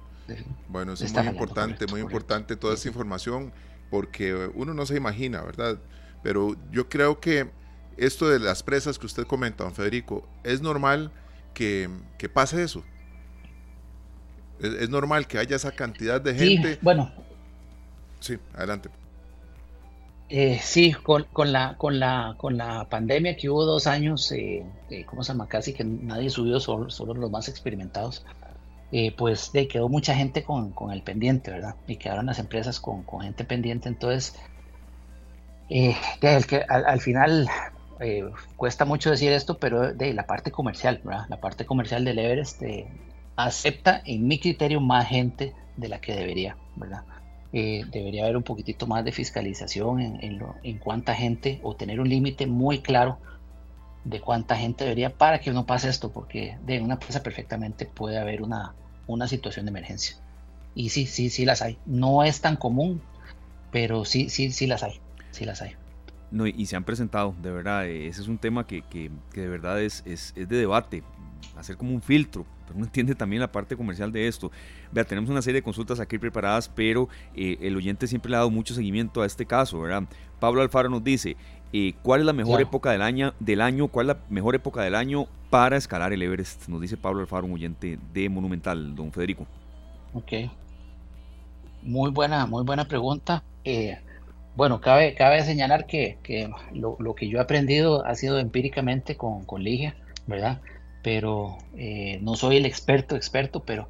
[0.69, 3.51] Bueno, eso es muy importante, muy importante toda esa información,
[3.89, 5.77] porque uno no se imagina, ¿verdad?
[6.23, 7.51] Pero yo creo que
[8.01, 11.11] esto de las presas que usted comenta, don Federico, ¿es normal
[11.53, 11.89] que,
[12.33, 12.83] pase eso?
[14.59, 16.73] ¿Es, normal que haya esa cantidad de gente?
[16.73, 17.11] Sí, bueno.
[18.19, 18.89] Sí, adelante.
[20.29, 25.05] Eh, sí, con, la, con, la, con la pandemia que hubo dos años, eh, eh,
[25.05, 25.47] ¿cómo se llama?
[25.47, 28.25] Casi que nadie subió, solo, solo los más experimentados.
[28.93, 31.75] Eh, pues de, quedó mucha gente con, el pendiente, ¿verdad?
[31.87, 33.89] Y quedaron las empresas con, gente pendiente.
[33.89, 34.35] Entonces,
[35.69, 37.49] el que, al, final
[38.01, 42.61] eh, cuesta mucho decir esto, pero de la parte comercial, La parte comercial del Everest
[42.63, 42.87] eh,
[43.35, 47.03] acepta, en mi criterio, más gente de la que debería, ¿verdad?
[47.53, 52.07] Eh, debería haber un poquitito más de fiscalización en, en, cuánta gente o tener un
[52.07, 53.19] límite muy claro
[54.05, 58.17] de cuánta gente debería para que no pase esto, porque de una empresa perfectamente puede
[58.17, 58.73] haber una,
[59.05, 60.15] una situación de emergencia.
[60.73, 61.77] Y sí, sí, sí las hay.
[61.85, 63.01] No es tan común,
[63.71, 64.99] pero sí, sí, sí las hay.
[65.31, 65.75] Sí las hay.
[66.31, 69.81] No, y se han presentado, de verdad, ese es un tema que, que, de verdad
[69.81, 71.03] es, es, es, de debate,
[71.57, 74.49] hacer como un filtro, pero uno entiende también la parte comercial de esto.
[74.93, 78.39] Vea, tenemos una serie de consultas aquí preparadas, pero eh, el oyente siempre le ha
[78.39, 80.03] dado mucho seguimiento a este caso, ¿verdad?
[80.39, 81.35] Pablo Alfaro nos dice,
[81.73, 84.83] eh, ¿cuál es la mejor época del año, del año, cuál es la mejor época
[84.83, 86.69] del año para escalar el Everest?
[86.69, 89.45] Nos dice Pablo Alfaro, un oyente de Monumental, don Federico.
[90.13, 90.31] Ok.
[91.83, 93.43] Muy buena, muy buena pregunta.
[93.63, 93.97] Eh,
[94.55, 96.17] bueno, cabe, cabe señalar que,
[96.73, 99.95] lo, que yo he aprendido ha sido empíricamente con, con Ligia,
[100.27, 100.61] ¿verdad?
[101.03, 103.89] Pero eh, no soy el experto, experto, pero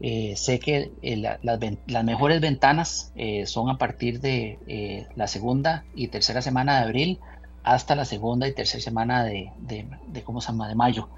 [0.00, 3.12] eh, sé que eh, las mejores ventanas
[3.46, 7.20] son a partir de la segunda y tercera semana de abril
[7.62, 10.68] hasta la segunda y tercera semana de, de, ¿cómo se llama?
[10.68, 11.08] de mayo.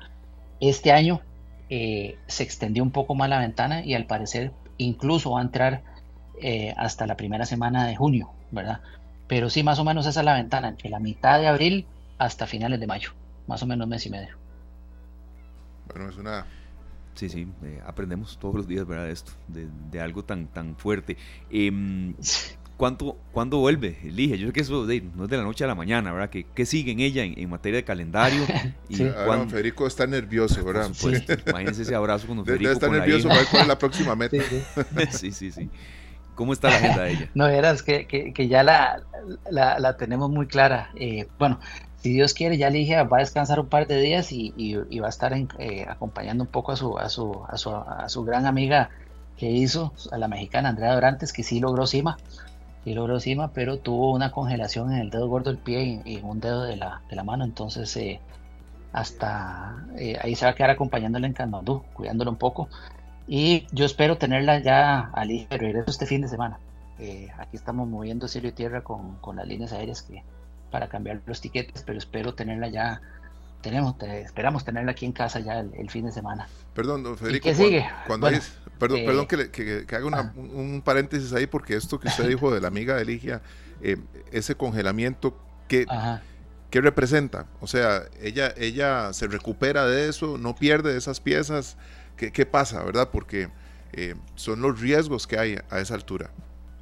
[0.60, 1.20] Este año
[1.68, 5.82] se extendió un poco más la ventana y al parecer incluso va a entrar
[6.76, 8.30] hasta la primera semana de junio.
[8.50, 8.80] ¿verdad?
[9.28, 11.86] Pero sí, más o menos esa es la ventana, entre la mitad de abril
[12.18, 13.10] hasta finales de mayo,
[13.46, 14.36] más o menos mes y medio.
[15.88, 16.46] Bueno, es una...
[17.14, 19.08] Sí, sí, eh, aprendemos todos los días, ¿verdad?
[19.08, 21.16] Esto, de, algo tan, tan fuerte.
[21.50, 21.72] Eh,
[22.76, 24.36] ¿cuánto, ¿Cuándo vuelve Elige?
[24.36, 26.28] Yo sé que eso no es de la noche a la mañana, ¿verdad?
[26.28, 28.44] ¿Qué, qué sigue en ella en, materia de calendario?
[28.90, 30.90] Y ah, Federico está nervioso, ¿verdad?
[31.00, 32.70] Pues, imagínense ese abrazo con Federico.
[32.70, 34.36] Está nervioso para la próxima meta.
[35.10, 35.50] sí, sí.
[35.50, 35.70] sí.
[36.36, 37.30] ¿Cómo está la agenda de ella?
[37.34, 39.02] no, verás que, que, ya la,
[39.50, 40.90] la, tenemos muy clara.
[40.94, 41.58] Eh, bueno,
[41.96, 44.98] si Dios quiere, ya le dije, va a descansar un par de días y, y,
[45.00, 48.90] va a estar eh, acompañando un poco a su, a, su, a, su, gran amiga
[49.38, 52.18] que hizo, a la mexicana Andrea Dorantes, que sí logró cima,
[52.84, 56.24] sí logró cima, pero tuvo una congelación en el dedo gordo del pie y, en
[56.26, 58.20] un dedo de la, de la mano, entonces eh,
[58.92, 59.74] hasta
[60.22, 62.68] ahí se va a quedar acompañándola en Canandú, cuidándolo un poco.
[63.26, 66.58] Y yo espero tenerla ya al regreso este fin de semana.
[66.98, 70.22] Eh, aquí estamos moviendo cielo y tierra con, con, las líneas aéreas que,
[70.70, 73.00] para cambiar los tiquetes, pero espero tenerla ya.
[73.60, 76.46] Tenemos, esperamos tenerla aquí en casa ya el, fin de semana.
[76.72, 77.44] Perdón, Federico.
[77.44, 77.86] ¿Qué sigue?
[78.06, 78.28] Cuando,
[78.78, 82.54] perdón, perdón eh, que, que, que, haga un, paréntesis ahí, porque esto que usted dijo
[82.54, 83.42] de la amiga de Ligia,
[83.82, 83.96] eh,
[84.30, 85.36] ese congelamiento,
[85.66, 85.84] ¿qué,
[86.70, 87.46] ¿qué representa?
[87.60, 91.76] O sea, ella, ella se recupera de eso, no pierde esas piezas.
[92.16, 93.10] ¿Qué, pasa, verdad?
[93.12, 93.48] Porque
[93.92, 96.30] eh, son los riesgos que hay a esa altura,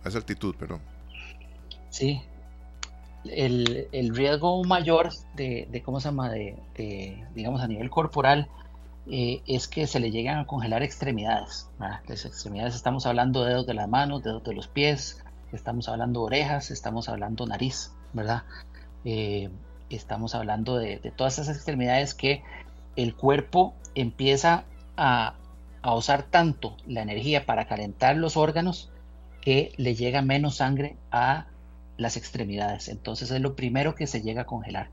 [0.05, 0.81] a esa altitud, perdón.
[1.90, 2.23] Sí.
[3.25, 6.31] El, riesgo mayor de, ¿cómo se llama?
[6.31, 6.57] De,
[7.35, 8.49] digamos, a nivel corporal,
[9.11, 11.68] eh, es que se le llegan a congelar extremidades.
[11.79, 16.23] Las extremidades estamos hablando de dedos de las manos, dedos de los pies, estamos hablando
[16.23, 18.44] orejas, estamos hablando nariz, ¿verdad?
[19.05, 19.51] Eh,
[19.90, 22.42] estamos hablando de, de, todas esas extremidades que
[22.97, 24.64] el cuerpo empieza
[24.96, 25.37] a,
[25.96, 28.90] usar tanto la energía para calentar los órganos
[29.42, 31.46] que le llega menos sangre a
[31.98, 32.88] las extremidades.
[32.88, 34.88] Entonces es lo primero que se llega a congelar.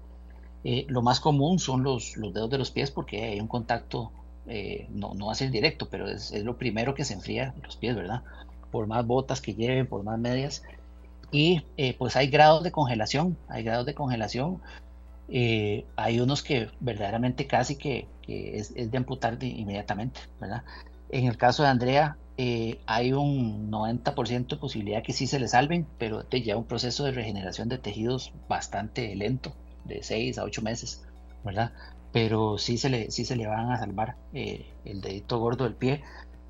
[0.63, 4.11] Eh, lo más común son los, los, dedos de los pies porque hay un contacto,
[4.47, 7.95] eh, no, no va a directo, pero es, lo primero que se enfría los pies,
[7.95, 8.23] ¿verdad?
[8.69, 10.61] Por más botas que lleven, por más medias.
[11.31, 14.61] Y eh, pues hay grados de congelación, hay grados de congelación
[15.95, 18.05] hay unos que verdaderamente casi que,
[18.53, 20.63] es, de amputar inmediatamente, ¿verdad?
[21.09, 25.47] En el caso de Andrea, eh, hay un 90% de posibilidad que sí se le
[25.47, 29.53] salven, pero te lleva un proceso de regeneración de tejidos bastante lento,
[29.85, 31.03] de 6 a 8 meses,
[31.43, 31.71] ¿verdad?
[32.11, 35.75] Pero sí se le, sí se le van a salvar eh, el dedito gordo del
[35.75, 36.03] pie,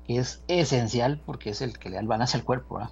[0.06, 2.90] que es esencial porque es el que le da el balance al cuerpo, ¿verdad?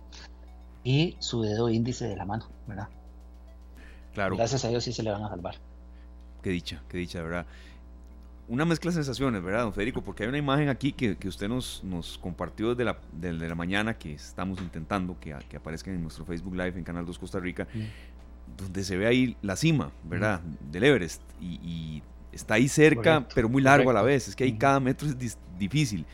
[0.82, 2.88] Y su dedo índice de la mano, ¿verdad?
[4.12, 4.36] Claro.
[4.36, 5.54] Gracias a Dios sí se le van a salvar.
[6.42, 7.46] Qué dicha, qué dicha, ¿verdad?
[8.50, 10.02] Una mezcla de sensaciones, ¿verdad, don Federico?
[10.02, 13.54] Porque hay una imagen aquí que, que usted nos, nos compartió desde la, desde la
[13.54, 17.38] mañana que estamos intentando que, que aparezca en nuestro Facebook Live en Canal 2 Costa
[17.38, 17.68] Rica,
[18.58, 20.40] donde se ve ahí la cima, ¿verdad?
[20.68, 21.22] Del Everest.
[21.40, 24.26] Y, está ahí cerca, pero muy largo a la vez.
[24.26, 26.04] Es que ahí cada metro es difícil.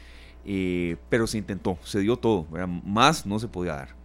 [0.44, 2.68] Eh, pero se intentó, se dio todo, ¿verdad?
[2.68, 3.95] Más no se podía dar.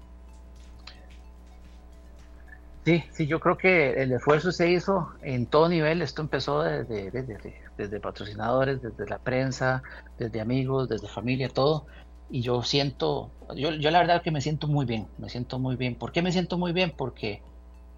[2.84, 6.02] Sí, sí, yo creo que el esfuerzo se hizo en todo nivel.
[6.02, 9.84] Esto empezó desde, desde, patrocinadores, desde la prensa,
[10.18, 11.86] desde amigos, desde familia, todo.
[12.32, 15.76] Y yo siento, yo, yo la verdad que me siento muy bien, me siento muy
[15.76, 15.96] bien.
[15.96, 16.92] ¿Por qué me siento muy bien?
[16.98, 17.42] Porque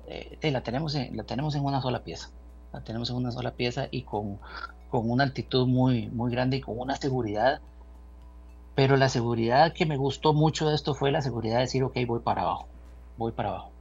[0.08, 2.30] eh, la, tenemos en, la tenemos en una sola pieza.
[2.74, 4.40] La tenemos en una sola pieza y con,
[4.90, 7.62] con una altitud muy, muy grande y con una seguridad.
[8.76, 11.98] Pero la seguridad que me gustó mucho de esto fue la seguridad de decir, ok,
[12.06, 12.68] voy para abajo,
[13.18, 13.74] voy para abajo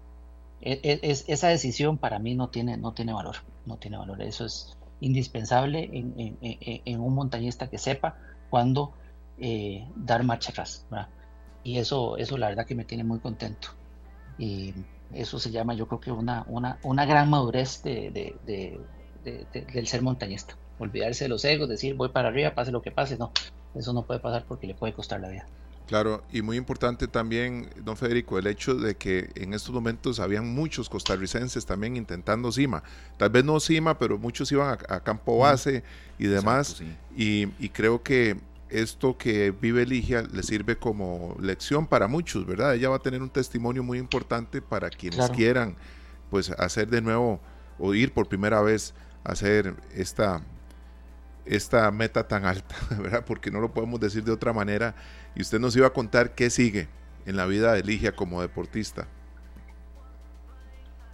[0.63, 4.23] e, e, es, esa decisión para mí no tiene, no tiene valor, no tiene valor.
[4.23, 8.17] Eso es indispensable en, un montañista que sepa
[8.49, 8.93] cuándo
[9.39, 10.87] eh, dar marcha atrás.
[11.65, 13.69] Y eso, eso la verdad que me tiene muy contento.
[14.39, 14.73] Y
[15.13, 18.37] eso se llama yo creo que una, una, una gran madurez de,
[19.25, 20.57] del ser montañista.
[20.79, 23.33] Olvidarse de los egos, decir voy para arriba, pase lo que pase, no,
[23.75, 25.47] eso no puede pasar porque le puede costar la vida.
[25.87, 30.55] Claro, y muy importante también, don Federico, el hecho de que en estos momentos habían
[30.55, 32.83] muchos costarricenses también intentando cima.
[33.19, 35.83] Tal vez no cima, pero muchos iban a, campo base
[36.19, 36.83] y demás.
[37.15, 38.37] y, creo que
[38.73, 42.75] esto que vive Ligia le sirve como lección para muchos, ¿verdad?
[42.75, 45.77] Ella va a tener un testimonio muy importante para quienes quieran
[46.31, 47.41] pues hacer de nuevo
[47.79, 50.43] o ir por primera vez a hacer esta,
[51.45, 53.25] esta meta tan alta, ¿verdad?
[53.27, 54.95] Porque no lo podemos decir de otra manera.
[55.35, 56.89] Y usted nos iba a contar qué sigue
[57.27, 59.09] en la vida de Ligia como deportista.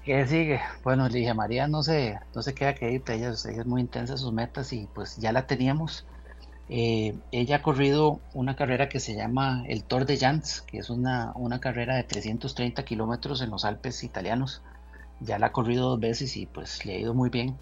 [0.05, 0.61] ¿Qué sigue?
[0.83, 4.19] Bueno, Ligia María no se, no se queda quedita, ella, ella es muy intensa en
[4.19, 6.07] sus metas y pues ya la teníamos
[6.71, 10.91] eh, ella ha corrido una carrera que se llama el Tour de Jans, que es
[10.91, 14.63] una, una carrera de 330 kilómetros en los Alpes italianos.
[15.21, 17.57] Ya la ha corrido dos veces y pues le ha ido muy bien.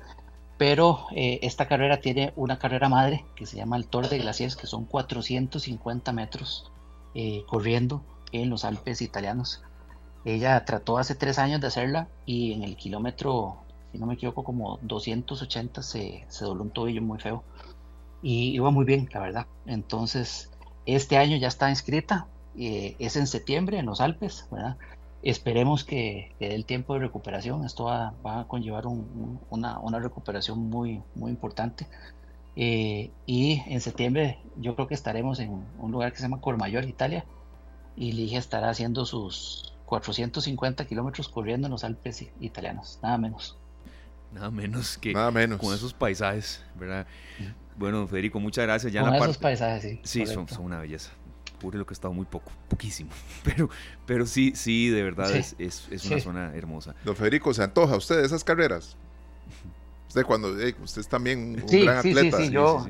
[0.58, 4.56] Pero eh, esta carrera tiene una carrera madre que se llama el Tour de Glaciers,
[4.56, 6.70] que son 450 metros
[7.14, 9.62] eh, corriendo en los Alpes italianos.
[10.24, 13.58] Ella trató hace tres años de hacerla y en el kilómetro,
[13.92, 17.44] si no me equivoco, como 280 se, se dobló un tobillo muy feo
[18.22, 19.46] y iba muy bien, la verdad.
[19.66, 20.50] Entonces,
[20.84, 22.26] este año ya está inscrita,
[22.58, 24.76] eh, es en septiembre en los Alpes, ¿verdad?
[25.26, 31.02] Esperemos que, dé el tiempo de recuperación, esto va, a conllevar una, una, recuperación muy,
[31.16, 31.88] muy importante.
[32.54, 36.84] Eh, y en septiembre yo creo que estaremos en un lugar que se llama Cormayor,
[36.84, 37.24] Italia,
[37.96, 43.58] y Ligia estará haciendo sus 450 kilómetros corriendo en los Alpes italianos, nada menos.
[44.32, 45.58] Nada menos que nada menos.
[45.58, 47.04] con esos paisajes, ¿verdad?
[47.76, 48.92] Bueno, Federico, muchas gracias.
[48.92, 50.00] Ya Con esos paisajes, sí.
[50.04, 51.10] Sí, son, una belleza.
[51.58, 53.10] Pure lo que he estado muy poco, poquísimo.
[53.44, 53.70] Pero,
[54.04, 56.94] pero sí, sí, de verdad es, es, una zona hermosa.
[57.04, 58.96] Don Federico, ¿se antoja a usted esas carreras?
[60.08, 62.38] Usted cuando, usted es también un, gran atleta.
[62.38, 62.86] Sí, sí, yo,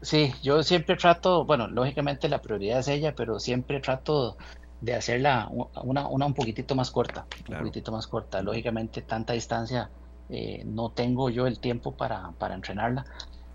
[0.00, 4.36] sí, yo siempre trato, bueno, lógicamente la prioridad es ella, pero siempre trato
[4.80, 8.42] de hacerla una, una un poquitito más corta, un poquitito más corta.
[8.42, 9.90] Lógicamente tanta distancia
[10.28, 13.06] eh, no tengo yo el tiempo para, para entrenarla.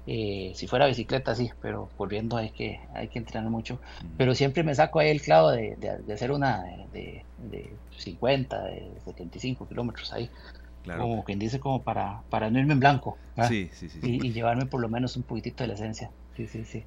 [0.07, 3.79] Eh, si fuera bicicleta, sí, pero volviendo hay que, hay que entrenar mucho.
[4.17, 8.91] Pero siempre me saco ahí el clavo de, de, hacer una de, de, 50, de
[9.05, 10.29] 75 kilómetros ahí.
[10.97, 13.17] Como quien dice, como para, para no irme en blanco.
[13.47, 16.09] Sí, sí, sí, y, llevarme por lo menos un poquitito de la esencia.
[16.35, 16.83] Sí, sí, sí.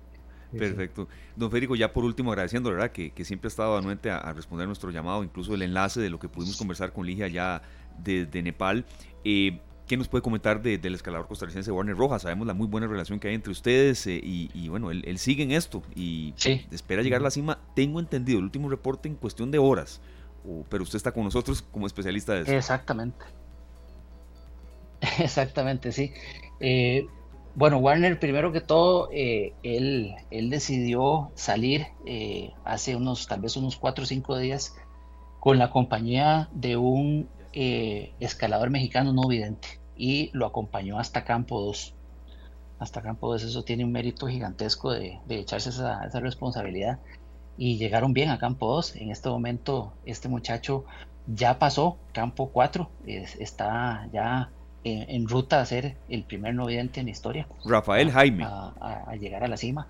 [0.57, 1.09] Perfecto.
[1.37, 2.90] Don Federico, ya por último agradeciendo, ¿verdad?
[2.90, 6.11] Que, que siempre ha estado anuente a, a, responder nuestro llamado, incluso el enlace de
[6.11, 7.62] lo que pudimos conversar con Ligia allá
[7.98, 8.85] desde Nepal.
[9.24, 12.23] Eh, ¿Qué nos puede comentar del escalador costarricense Warner Rojas?
[12.23, 15.53] Sabemos la muy buena relación que hay entre ustedes eh, y, bueno, él, sigue en
[15.53, 16.33] esto y
[16.70, 17.59] espera llegar a la cima.
[17.75, 20.01] Tengo entendido el último reporte en cuestión de horas,
[20.70, 22.53] pero usted está con nosotros como especialista de eso.
[22.53, 23.27] Exactamente.
[25.18, 26.14] Exactamente, sí.
[26.61, 27.07] Eh,
[27.55, 31.88] bueno, Warner, primero que todo, eh, él, él, decidió salir
[32.64, 34.75] hace unos, tal vez unos cuatro o cinco días
[35.40, 41.61] con la compañía de un eh, escalador mexicano no vidente y lo acompañó hasta Campo
[41.61, 41.95] 2.
[42.81, 46.99] Hasta Campo 2, eso tiene un mérito gigantesco de, echarse esa, responsabilidad.
[47.57, 48.97] Y llegaron bien a Campo 2.
[48.97, 50.85] En este momento, este muchacho
[51.29, 54.51] ya pasó Campo 4, está ya
[54.83, 57.47] en, ruta a ser el primer no vidente en la historia.
[57.64, 58.45] Rafael Jaime.
[58.45, 59.87] A, llegar a la cima.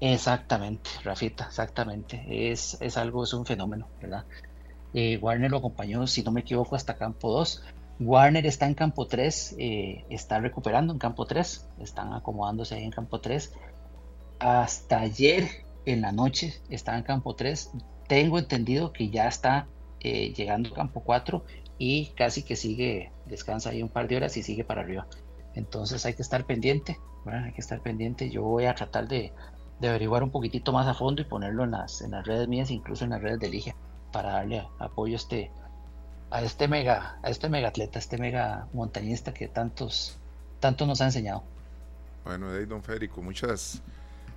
[0.00, 2.50] Exactamente, Rafita, exactamente.
[2.50, 4.24] Es, es algo, es un fenómeno, ¿verdad?
[4.98, 7.62] Eh, Warner lo acompañó, si no me equivoco, hasta campo 2.
[8.00, 12.92] Warner está en campo 3, eh, está recuperando en campo 3, están acomodándose ahí en
[12.92, 13.52] campo 3.
[14.38, 15.50] Hasta ayer
[15.84, 17.72] en la noche estaba en campo 3.
[18.08, 19.66] Tengo entendido que ya está
[20.00, 21.44] eh, llegando a campo 4
[21.76, 25.06] y casi que sigue, descansa ahí un par de horas y sigue para arriba.
[25.52, 28.30] Entonces hay que estar pendiente, hay que estar pendiente.
[28.30, 29.34] Yo voy a tratar de,
[29.82, 33.04] averiguar un poquitito más a fondo y ponerlo en las, en las redes mías, incluso
[33.04, 33.76] en las redes de Ligia
[34.16, 35.50] para darle apoyo a este,
[36.30, 40.16] a este mega, a este mega atleta, a este mega montañista que tantos,
[40.58, 41.44] tanto nos ha enseñado.
[42.24, 43.82] Bueno, hey, don Federico, muchas,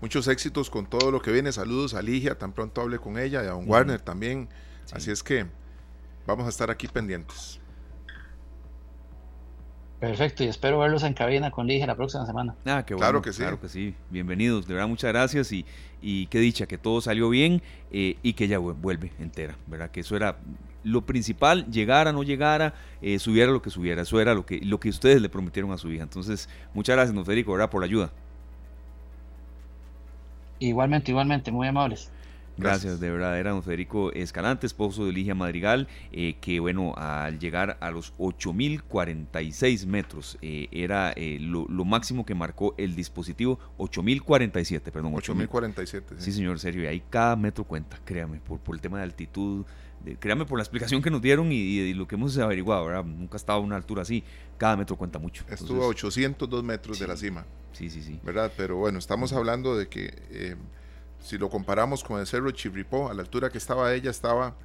[0.01, 1.53] muchos éxitos con todo lo que viene.
[1.53, 4.49] Saludos a Ligia, tan pronto hable con ella, y a don Warner también.
[4.91, 5.45] Así es que
[6.27, 7.61] vamos a estar aquí pendientes.
[9.99, 12.55] Perfecto, y espero verlos en cabina con Ligia la próxima semana.
[12.65, 13.41] Ah, qué bueno, claro que sí.
[13.41, 13.93] Claro que sí.
[14.09, 15.65] Bienvenidos, de verdad, muchas gracias y,
[16.01, 19.91] y qué dicha que todo salió bien eh, y que ella vuelve entera, ¿verdad?
[19.91, 20.37] Que eso era
[20.85, 24.79] lo principal, llegara, no llegara, eh, subiera lo que subiera, eso era lo que, lo
[24.79, 26.03] que ustedes le prometieron a su hija.
[26.03, 27.69] Entonces, muchas gracias, don Federico, ¿verdad?
[27.69, 28.09] Por la ayuda.
[30.59, 32.09] Igualmente, igualmente, muy amables.
[32.59, 33.39] Gracias, de verdad.
[33.39, 38.13] Era don Federico Escalante, esposo de Ligia Madrigal, eh, que bueno, al llegar a los
[38.17, 45.13] 8.046 metros, eh, era eh, lo, máximo que marcó el dispositivo, 8.047, perdón.
[45.13, 45.85] 8.047.
[45.85, 46.01] Sí.
[46.17, 46.83] sí, señor, serio.
[46.83, 49.65] Y ahí cada metro cuenta, créame, por, por el tema de altitud,
[50.19, 53.03] créame por la explicación que nos dieron y, lo que hemos averiguado, ¿verdad?
[53.03, 54.23] Nunca ha estado a una altura así,
[54.57, 55.43] cada metro cuenta mucho.
[55.49, 57.45] Estuvo a 802 metros de la cima.
[57.73, 58.19] Sí, sí, sí.
[58.23, 58.51] ¿Verdad?
[58.57, 60.55] Pero bueno, estamos hablando de que eh,
[61.19, 64.55] si lo comparamos con el cerro Chirripó, a la altura que estaba ella, estaba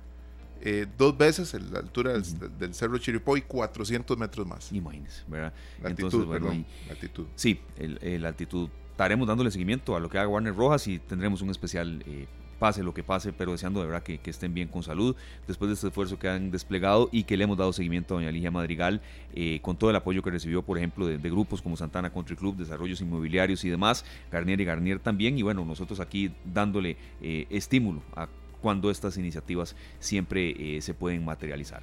[0.61, 4.73] eh, dos veces la altura del, cerro Chirripó y 400 metros más.
[4.73, 5.53] Imagínese, ¿verdad?
[5.83, 7.27] La altitud, perdón, altitud.
[7.35, 8.69] Sí, la altitud.
[8.93, 12.29] Estaremos dándole seguimiento a lo que haga Warner Rojas y tendremos un especial eh,
[12.64, 15.14] pase lo que pase, pero deseando de verdad que, estén bien con salud
[15.46, 18.33] después de este esfuerzo que han desplegado y que le hemos dado seguimiento a doña
[18.33, 19.03] Ligia Madrigal
[19.35, 22.57] eh, con todo el apoyo que recibió, por ejemplo, de, grupos como Santana Country Club,
[22.57, 28.00] Desarrollos Inmobiliarios y demás, Garnier y Garnier también, y bueno, nosotros aquí dándole eh, estímulo
[28.16, 28.29] a
[28.62, 31.83] cuando estas iniciativas siempre eh, se pueden materializar.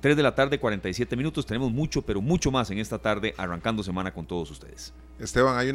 [0.00, 1.44] 3 de la tarde, 47 minutos.
[1.44, 4.94] Tenemos mucho, pero mucho más en esta tarde, arrancando semana con todos ustedes.
[5.18, 5.68] Esteban, hay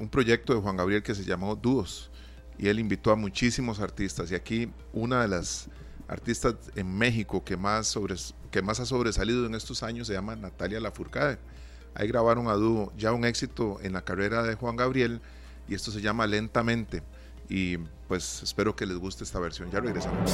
[0.00, 2.10] un proyecto de Juan Gabriel que se llamó Dúos
[2.58, 5.68] y él invitó a muchísimos artistas y aquí una de las
[6.08, 7.98] artistas en México que más,
[8.50, 11.38] que más ha sobresalido en estos años se llama Natalia Lafourcade.
[11.94, 15.20] Ahí grabaron a dúo ya un éxito en la carrera de Juan Gabriel
[15.68, 17.02] y esto se llama Lentamente
[17.48, 19.70] y pues espero que les guste esta versión.
[19.70, 20.32] Ya regresamos.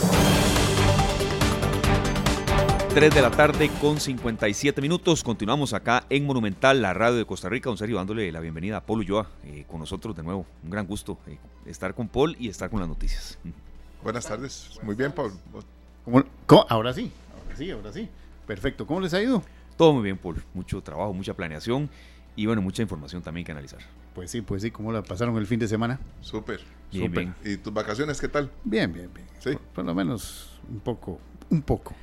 [2.94, 5.22] 3 de la tarde con 57 minutos.
[5.22, 7.70] Continuamos acá en Monumental, la radio de Costa Rica.
[7.70, 10.44] Don Sergio, dándole la bienvenida a Paul Ulloa eh, con nosotros de nuevo.
[10.64, 13.38] Un gran gusto eh, estar con Paul y estar con las noticias.
[14.03, 14.70] Buenas tardes.
[14.83, 15.33] Muy bien, Paul.
[16.68, 18.09] Ahora sí, ahora sí, ahora sí.
[18.44, 18.85] Perfecto.
[18.88, 19.44] ¿Cómo les ha ido?
[19.76, 20.42] Todo muy bien, Paul.
[20.53, 21.88] Mucho trabajo, mucha planeación
[22.35, 23.81] y bueno, mucha información también que analizar.
[24.16, 24.72] Pues sí, pues sí.
[24.72, 26.00] ¿Cómo la pasaron el fin de semana?
[26.22, 26.61] Súper.
[26.90, 27.29] Súper.
[27.44, 28.50] ¿Y tus vacaciones qué tal?
[28.64, 29.29] Bien, bien, bien.
[29.38, 29.57] Sí.
[29.72, 31.94] por lo menos un poco, un poco.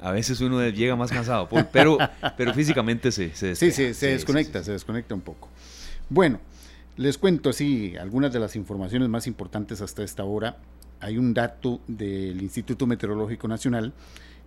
[0.00, 1.98] A veces uno llega más cansado, pero,
[2.36, 5.48] pero físicamente se, sí, se desconecta, se desconecta un poco.
[6.08, 6.40] Bueno,
[6.96, 10.58] les cuento así algunas de las informaciones más importantes hasta esta hora.
[11.00, 13.92] Hay un dato del Instituto Meteorológico Nacional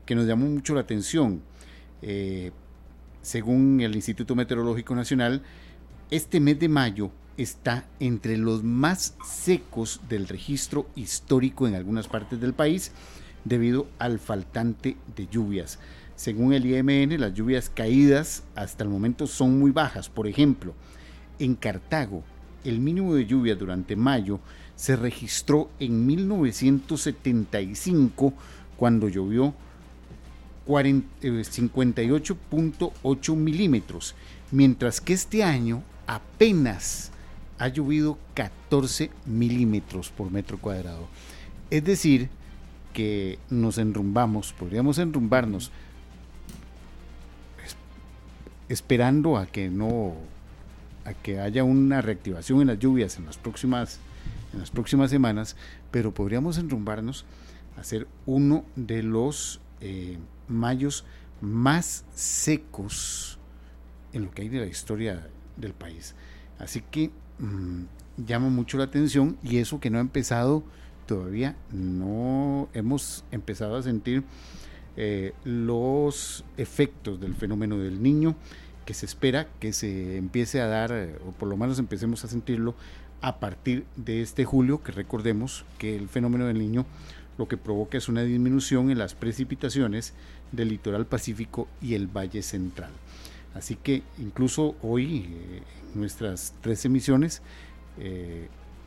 [0.06, 1.42] que nos llamó mucho la atención.
[2.02, 2.52] Eh,
[3.22, 5.44] según el Instituto Meteorológico Nacional,
[6.10, 12.40] este mes de mayo está entre los más secos del registro histórico en algunas partes
[12.40, 12.92] del país
[13.46, 15.80] debido al faltante de lluvias.
[16.16, 20.10] Según el IMN, las lluvias caídas hasta el momento son muy bajas.
[20.10, 20.74] Por ejemplo,
[21.40, 22.24] en Cartago,
[22.64, 24.40] el mínimo de lluvia durante mayo
[24.76, 28.34] se registró en 1975
[28.78, 29.56] cuando llovió
[30.68, 34.14] 58.8 eh, milímetros,
[34.52, 37.10] mientras que este año apenas
[37.58, 41.08] ha llovido 14 milímetros por metro cuadrado.
[41.70, 42.30] Es decir,
[42.94, 45.72] que nos enrumbamos, podríamos enrumbarnos
[48.68, 50.14] esperando a que no
[51.04, 54.00] a que haya una reactivación en las lluvias en las próximas
[54.54, 55.56] en las próximas semanas,
[55.92, 57.26] pero podríamos enrumbarnos
[57.78, 61.06] a ser uno de los eh, mayos
[61.42, 63.40] más secos
[64.14, 66.16] en lo que hay de la historia del país.
[66.58, 67.84] Así que mm,
[68.26, 70.64] llama mucho la atención y eso que no ha empezado
[71.10, 74.24] todavía no hemos empezado a sentir
[74.96, 78.36] eh, los efectos del fenómeno del niño
[78.86, 82.28] que se espera que se empiece a dar, eh, o por lo menos empecemos a
[82.28, 82.76] sentirlo
[83.22, 86.86] a partir de este julio, que recordemos que el fenómeno del niño
[87.40, 90.14] lo que provoca es una disminución en las precipitaciones
[90.52, 92.92] del litoral pacífico y el valle central.
[93.56, 97.42] Así que incluso hoy, eh, en nuestras tres emisiones,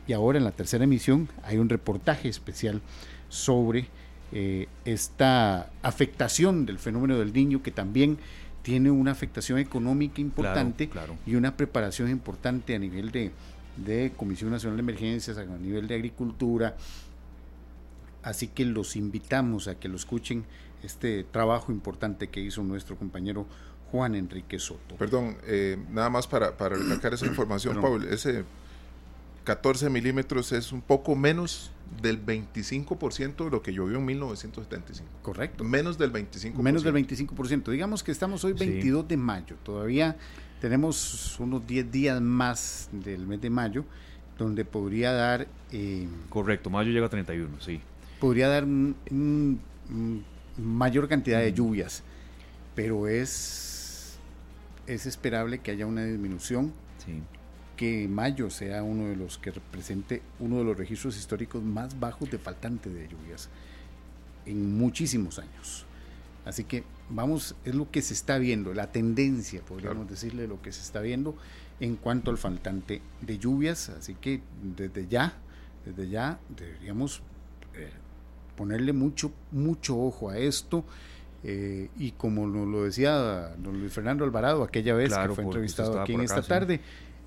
[0.07, 2.81] y ahora en la tercera emisión hay un reportaje especial
[3.29, 3.87] sobre
[4.31, 8.17] eh, esta afectación del fenómeno del niño que también
[8.63, 10.89] tiene una afectación económica importante
[11.25, 13.31] y una preparación importante a nivel de,
[13.77, 16.75] de Comisión Nacional de Emergencias, a nivel de agricultura.
[18.23, 20.45] Así que los invitamos a que lo escuchen
[20.81, 23.45] este trabajo importante que hizo nuestro compañero
[23.91, 24.95] Juan Enrique Soto.
[24.95, 28.45] Perdón, eh, nada más para, para recalcar esa información, Paul, ese
[29.43, 31.71] 14 milímetros es un poco menos
[32.01, 35.09] del 25% de lo que llovió en 1975.
[35.21, 35.63] Correcto.
[35.63, 36.55] Menos del 25%.
[36.55, 37.71] Menos del 25%.
[37.71, 39.55] Digamos que estamos hoy 22 de mayo.
[39.63, 40.17] Todavía
[40.61, 43.85] tenemos unos 10 días más del mes de mayo
[44.37, 45.47] donde podría dar...
[45.71, 47.81] Eh, Correcto, mayo llega a 31, sí.
[48.19, 48.65] Podría dar
[50.57, 52.03] mayor cantidad de lluvias,
[52.73, 54.17] pero es,
[54.87, 56.71] es esperable que haya una disminución.
[57.05, 57.21] Sí
[57.75, 62.29] que mayo sea uno de los que represente uno de los registros históricos más bajos
[62.29, 63.49] de faltante de lluvias
[64.45, 65.85] en muchísimos años.
[66.45, 70.71] Así que vamos, es lo que se está viendo, la tendencia, podríamos decirle, lo que
[70.71, 71.35] se está viendo
[71.79, 73.89] en cuanto al faltante de lluvias.
[73.89, 75.33] Así que desde ya,
[75.85, 77.21] desde ya deberíamos
[77.75, 77.91] eh,
[78.55, 80.83] ponerle mucho, mucho ojo a esto.
[81.45, 86.13] Eh, y como lo, decía don Luis Fernando Alvarado aquella vez que fue entrevistado aquí
[86.13, 86.79] en esta tarde,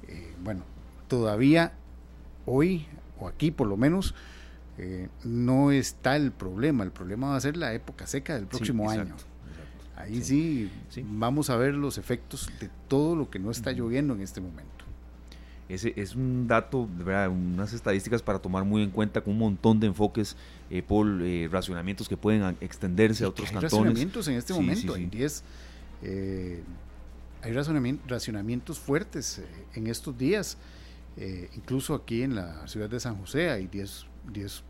[0.09, 0.63] eh, bueno,
[1.09, 1.73] todavía
[2.45, 2.87] hoy,
[3.19, 4.15] o aquí por lo menos,
[4.79, 6.85] eh, no está el problema.
[6.85, 9.15] El problema va a ser la época seca del próximo año.
[9.97, 10.71] Ahí sí,
[11.05, 14.85] vamos a ver los efectos de todo lo que no está lloviendo en este momento.
[15.69, 17.29] Ese es un dato, ¿verdad?
[17.29, 20.37] unas estadísticas para tomar muy en cuenta con un montón de enfoques
[20.71, 23.73] eh, por eh, racionamientos que pueden extenderse a otros hay cantones.
[23.73, 25.43] racionamientos en este momento, hay 10,
[27.47, 29.41] hay racionamientos fuertes
[29.75, 30.59] en estos días.
[31.55, 34.63] incluso aquí en la ciudad de San José hay 10 10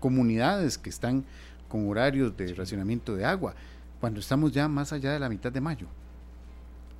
[0.00, 1.24] comunidades que están
[1.68, 3.54] con horarios de racionamiento de agua,
[4.00, 5.86] cuando estamos ya más allá de la mitad de mayo,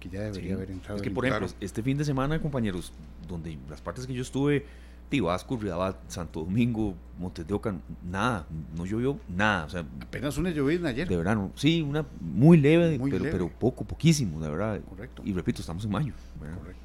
[0.01, 0.97] que ya debería haber entrado.
[0.97, 2.93] Es que, por ejemplo, este fin de semana, compañeros,
[3.29, 4.65] donde las partes que yo estuve,
[5.13, 9.67] Tibasco, Ridabat, Santo Domingo, Montes de Oca, nada, no llovió nada.
[9.67, 11.07] O sea, Apenas una llovizna ayer.
[11.07, 14.81] De verano, sí, una muy leve, pero, pero poco, poquísimo, de verdad.
[14.89, 15.21] Correcto.
[15.23, 16.15] Y repito, estamos en mayo.
[16.39, 16.83] Correcto.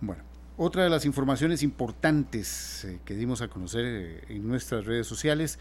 [0.00, 0.24] Bueno,
[0.56, 5.60] otra de las informaciones importantes eh, que dimos a conocer eh, en nuestras redes sociales,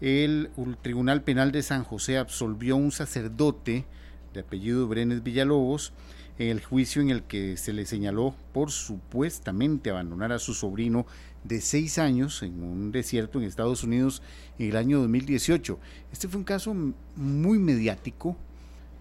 [0.00, 0.48] el,
[0.80, 3.84] Tribunal Penal de San José absolvió a un sacerdote
[4.32, 5.92] de apellido Brenes Villalobos
[6.38, 11.06] en el juicio en el que se le señaló por supuestamente abandonar a su sobrino
[11.44, 14.22] de seis años en un desierto en Estados Unidos
[14.58, 15.78] en el año 2018.
[16.12, 16.74] Este fue un caso
[17.16, 18.36] muy mediático.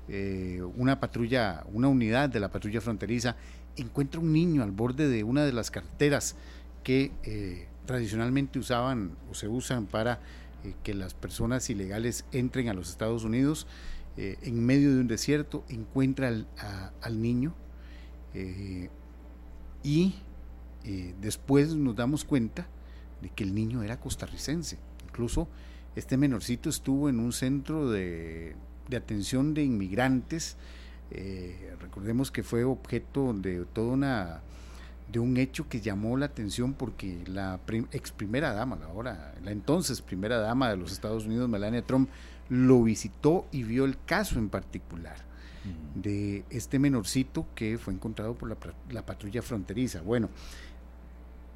[0.07, 3.35] Eh, una patrulla, una unidad de la patrulla fronteriza
[3.77, 6.35] encuentra un niño al borde de una de las carteras
[6.83, 10.19] que eh, tradicionalmente usaban o se usan para
[10.63, 13.67] eh, que las personas ilegales entren a los Estados Unidos.
[14.21, 17.55] Eh, en medio de un desierto encuentra al, niño
[19.81, 20.13] y
[21.21, 22.67] después nos damos cuenta
[23.21, 24.77] de que el niño era costarricense.
[25.07, 25.47] Incluso
[25.95, 28.55] este menorcito estuvo en un centro de,
[28.89, 30.57] de atención de inmigrantes
[31.11, 34.41] eh, recordemos que fue objeto de toda una
[35.11, 37.59] de un hecho que llamó la atención porque la
[37.91, 42.09] ex primera dama, ahora, la entonces primera dama de los Estados Unidos, Melania Trump,
[42.49, 45.29] lo visitó y vio el caso en particular
[45.95, 48.49] de este menorcito que fue encontrado por
[48.91, 50.01] la, patrulla fronteriza.
[50.01, 50.29] Bueno,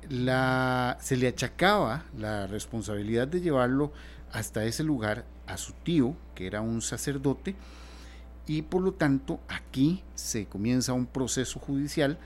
[0.10, 3.92] la, se le achacaba la responsabilidad de llevarlo
[4.32, 7.56] hasta ese lugar a su tío, que era un sacerdote,
[8.46, 12.18] y por lo tanto aquí se comienza un proceso judicial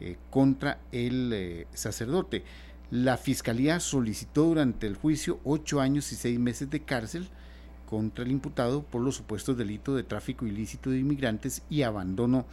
[0.00, 2.44] eh, contra el eh, sacerdote.
[2.90, 7.28] La fiscalía solicitó durante el juicio ocho años y seis meses de cárcel
[7.90, 12.46] contra el imputado por los supuestos delitos de tráfico ilícito de inmigrantes y abandono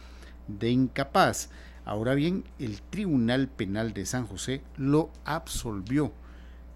[0.48, 1.48] de incapaz.
[1.84, 6.12] Ahora bien, el Tribunal Penal de San José lo absolvió,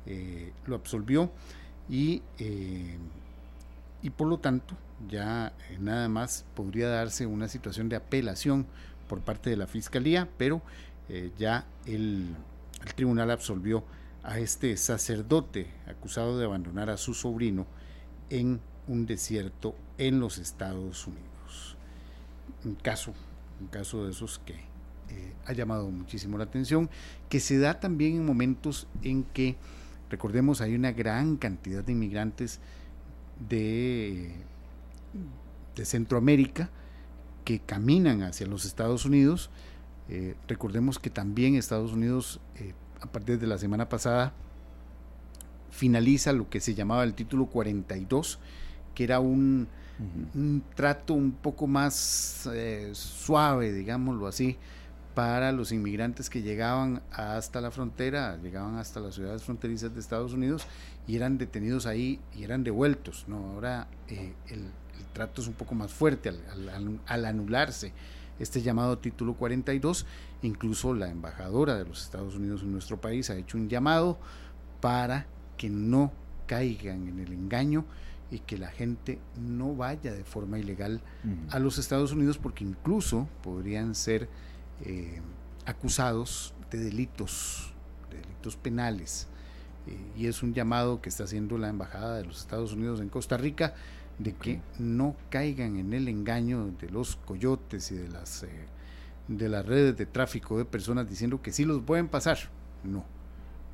[0.07, 1.31] eh, lo absolvió
[1.91, 4.77] y, y por lo tanto
[5.09, 8.67] ya eh, nada más podría darse una situación de apelación
[9.09, 10.63] por parte de la Fiscalía, pero
[11.09, 12.35] eh, ya el,
[12.97, 13.85] tribunal absolvió
[14.25, 17.67] a este sacerdote acusado de abandonar a su sobrino
[18.39, 21.77] en un desierto en los Estados Unidos.
[22.65, 23.15] Un caso,
[23.61, 26.91] un caso de esos que eh, ha llamado muchísimo la atención,
[27.29, 29.57] que se da también en momentos en que,
[30.11, 32.61] recordemos, hay una gran cantidad de inmigrantes
[33.49, 34.35] de
[35.75, 36.71] de Centroamérica
[37.45, 39.51] que caminan hacia los Estados Unidos.
[40.09, 44.35] Eh, recordemos que también Estados Unidos, eh, a partir de la semana pasada,
[45.73, 48.39] finaliza lo que se llamaba el título 42,
[48.95, 49.67] que era un,
[50.77, 54.59] trato un poco más eh, suave, digámoslo así,
[55.15, 60.33] para los inmigrantes que llegaban hasta la frontera, llegaban hasta las ciudades fronterizas de Estados
[60.35, 60.67] Unidos
[61.07, 63.25] y eran detenidos ahí y eran devueltos.
[63.27, 63.53] ¿no?
[63.53, 64.71] Ahora el,
[65.13, 67.93] trato es un poco más fuerte al, anularse
[68.39, 70.07] este llamado título 42.
[70.43, 74.19] Incluso la embajadora de los Estados Unidos en nuestro país ha hecho un llamado
[74.81, 75.27] para
[75.63, 76.11] que no
[76.49, 77.85] caigan en el engaño
[78.33, 81.01] y que la gente no vaya de forma ilegal
[81.51, 84.29] a los Estados Unidos porque incluso podrían ser
[84.85, 85.21] eh,
[85.65, 87.73] acusados de delitos,
[88.11, 89.29] de delitos penales.
[89.87, 93.09] Eh, y es un llamado que está haciendo la Embajada de los Estados Unidos en
[93.09, 93.77] Costa Rica
[94.19, 98.67] de que no caigan en el engaño de los coyotes y de las, eh,
[99.29, 102.51] de las redes de tráfico de personas diciendo que sí los pueden pasar.
[102.83, 103.05] No.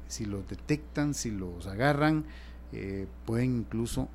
[0.09, 2.25] Si los detectan, si los agarran,
[2.73, 4.09] eh, pueden incluso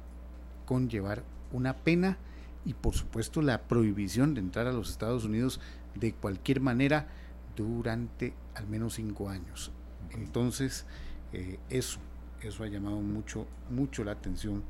[0.66, 2.18] conllevar una pena
[2.66, 5.60] y por supuesto la prohibición de entrar a los Estados Unidos
[5.96, 7.08] de cualquier manera
[7.56, 9.72] durante al menos cinco años.
[10.12, 10.86] Entonces,
[11.32, 12.00] eh, eso,
[12.42, 14.64] eso ha llamado mucho, mucho la atención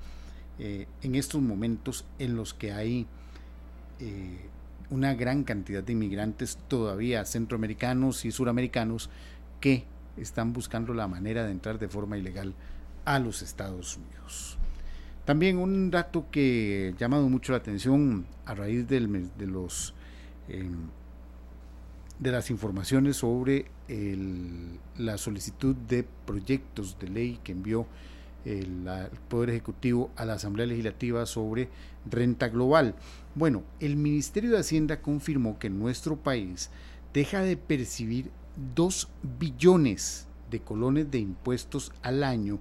[0.59, 3.07] eh, en estos momentos en los que hay
[3.99, 4.49] eh,
[4.89, 9.09] una gran cantidad de inmigrantes todavía centroamericanos y suramericanos
[9.59, 9.85] que
[10.17, 12.53] están buscando la manera de entrar de forma ilegal
[13.05, 14.57] a los Estados Unidos.
[15.25, 19.93] También un dato que ha llamado mucho la atención a raíz del, de los
[22.19, 23.65] de las informaciones sobre
[24.97, 27.85] la solicitud de proyectos de ley que envió
[28.45, 28.87] el,
[29.29, 31.69] Poder Ejecutivo a la Asamblea Legislativa sobre
[32.09, 32.95] renta global.
[33.35, 36.69] Bueno, el Ministerio de Hacienda confirmó que nuestro país
[37.13, 38.31] deja de percibir
[38.75, 42.59] 2 billones de colones de impuestos al año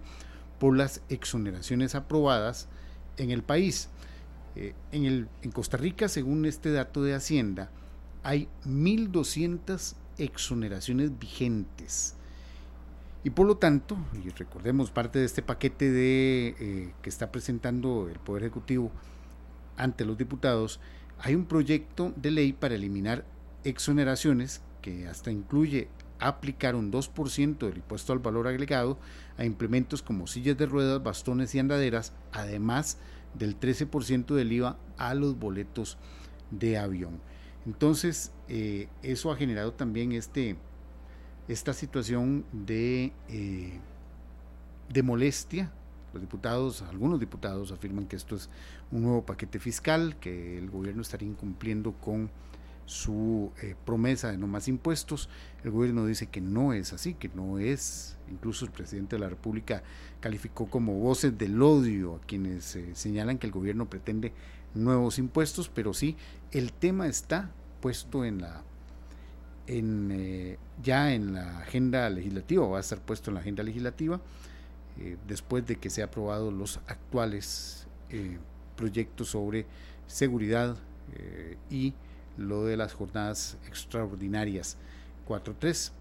[0.59, 2.69] por las exoneraciones aprobadas
[3.17, 3.89] en el país.
[4.55, 7.71] Eh, en, el, en Costa Rica, según este dato de Hacienda,
[8.23, 12.15] hay 1.200 exoneraciones vigentes.
[13.25, 18.09] Y por lo tanto, y recordemos parte de este paquete de, eh, que está presentando
[18.09, 18.91] el Poder Ejecutivo
[19.77, 20.81] ante los diputados,
[21.19, 23.25] hay un proyecto de ley para eliminar
[23.65, 28.99] exoneraciones que hasta incluye aplicar un 2% del impuesto al valor agregado
[29.39, 32.99] a implementos como sillas de ruedas, bastones y andaderas, además
[33.35, 35.97] del 13% del IVA a los boletos
[36.51, 37.21] de avión.
[37.67, 40.57] Entonces, eh, eso ha generado también este,
[41.49, 43.81] esta situación de, eh,
[44.93, 45.73] de molestia.
[46.13, 48.51] Los diputados, algunos diputados afirman que esto es
[48.91, 52.31] un nuevo paquete fiscal, que el gobierno estaría incumpliendo con
[52.93, 55.29] su eh, promesa de no más impuestos.
[55.65, 58.17] El gobierno dice que no es así, que no es.
[58.31, 59.83] Incluso el presidente de la República
[60.21, 64.33] calificó como voces del odio a quienes señalan que el gobierno pretende
[64.75, 66.17] nuevos impuestos, pero sí,
[66.51, 68.63] el tema está puesto en la
[69.67, 74.21] en, eh, ya en la agenda legislativa, va a estar puesto en la agenda legislativa
[74.99, 78.39] eh, después de que se han aprobado los actuales eh,
[78.77, 79.67] proyectos sobre
[80.07, 80.77] seguridad
[81.69, 81.95] y
[82.37, 84.77] lo de las jornadas extraordinarias
[85.29, 85.93] 4.3.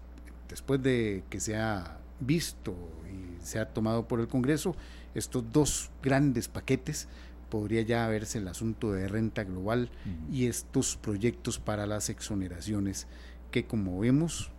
[0.48, 2.74] Después de que se ha visto
[3.10, 4.76] y se ha tomado por el Congreso
[5.14, 7.08] estos dos grandes paquetes,
[7.50, 9.90] podría ya verse el asunto de renta global
[10.30, 13.06] y estos proyectos para las exoneraciones
[13.50, 14.50] que como vemos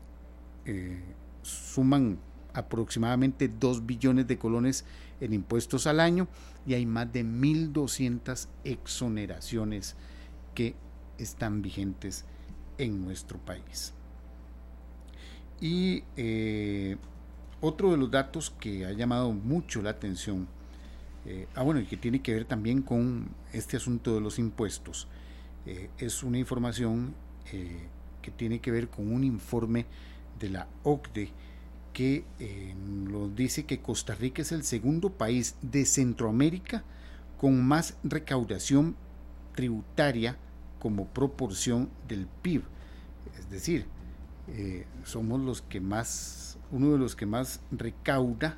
[0.65, 1.01] eh,
[1.41, 2.19] suman
[2.53, 4.85] aproximadamente 2 billones de colones
[5.19, 6.27] en impuestos al año
[6.67, 9.95] y hay más de 1.200 exoneraciones
[10.53, 10.75] que
[11.17, 12.25] están vigentes
[12.77, 13.93] en nuestro país.
[15.61, 16.97] Y eh,
[17.61, 20.47] otro de los datos que ha llamado mucho la atención
[21.25, 25.07] eh, ah, bueno, y que tiene que ver también con este asunto de los impuestos.
[25.65, 27.15] Eh, es una información
[27.51, 27.87] eh,
[28.21, 29.85] que tiene que ver con un informe
[30.39, 31.31] de la OCDE
[31.93, 32.25] que
[32.75, 36.83] nos dice que Costa Rica es el segundo país de Centroamérica
[37.37, 38.95] con más recaudación
[39.53, 40.35] tributaria
[40.83, 42.61] como proporción del PIB.
[43.39, 43.87] Es decir,
[45.05, 48.57] somos los que más, uno de los que más recauda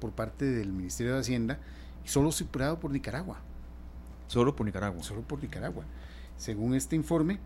[0.00, 1.58] por parte del Ministerio de Hacienda
[2.04, 3.40] y solo superado por Nicaragua.
[4.28, 5.02] Solo por Nicaragua.
[5.02, 5.84] Solo por Nicaragua.
[6.36, 7.38] Según este informe,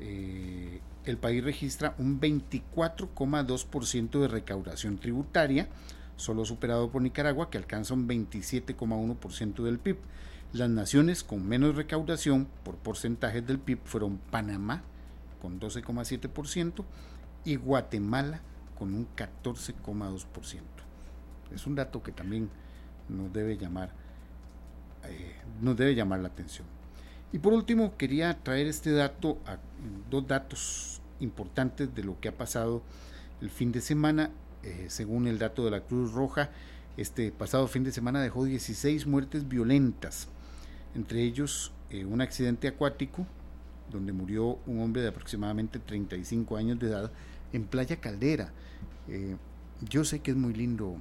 [0.00, 5.68] eh, el país registra un 24,2% de recaudación tributaria,
[6.16, 9.98] solo superado por Nicaragua, que alcanza un 27,1% del PIB.
[10.52, 14.82] Las naciones con menos recaudación por porcentajes del PIB fueron Panamá,
[15.40, 16.84] con 12,7%,
[17.44, 18.40] y Guatemala,
[18.78, 20.60] con un 14,2%
[21.54, 22.48] es un dato que también
[23.08, 23.90] nos debe llamar,
[25.04, 26.66] eh, nos debe llamar la atención.
[27.32, 29.38] Y por último, quería traer este dato,
[30.10, 32.82] dos datos importantes de lo que ha pasado
[33.40, 34.30] el fin de semana.
[34.62, 36.50] Eh, según el dato de la Cruz Roja,
[36.96, 40.28] este pasado fin de semana dejó 16 muertes violentas,
[40.94, 43.26] entre ellos eh, un accidente acuático
[43.90, 47.10] donde murió un hombre de aproximadamente 35 años de edad
[47.52, 48.52] en Playa Caldera.
[49.88, 50.96] yo sé que es muy lindo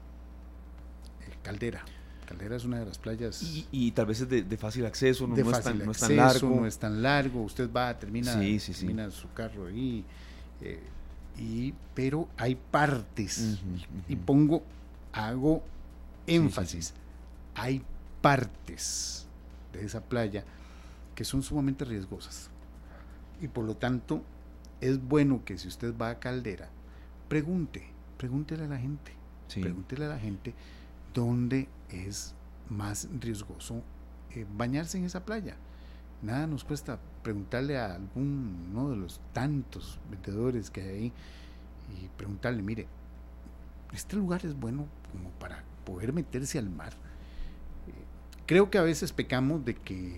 [1.42, 1.84] Caldera.
[2.26, 3.66] Caldera es una de las playas.
[3.72, 6.16] Y, tal vez es de, fácil acceso, no, de no, es, tan, no es tan
[6.16, 6.50] largo.
[6.50, 10.06] No es tan largo, usted va, termina, termina su carro ahí.
[10.62, 10.80] Eh,
[11.38, 13.60] y, pero hay partes,
[14.08, 14.64] y pongo,
[15.12, 15.64] hago
[16.28, 16.94] énfasis,
[17.56, 17.82] hay
[18.22, 19.28] partes
[19.74, 20.44] de esa playa
[21.16, 22.50] que son sumamente riesgosas.
[23.42, 24.24] Y por lo tanto,
[24.82, 26.70] es bueno que si usted va a Caldera,
[27.28, 27.84] pregunte,
[28.18, 29.14] pregúntele a la gente,
[29.54, 30.54] pregúntele a la gente
[31.14, 32.34] dónde es
[32.70, 33.84] más riesgoso
[34.32, 35.56] eh, bañarse en esa playa.
[36.22, 41.14] Nada nos cuesta preguntarle a alguno de los tantos vendedores que hay ahí
[41.90, 42.88] y preguntarle, mire,
[43.92, 46.94] este lugar es bueno como para poder meterse al mar.
[48.52, 50.14] Creo que a veces pecamos de que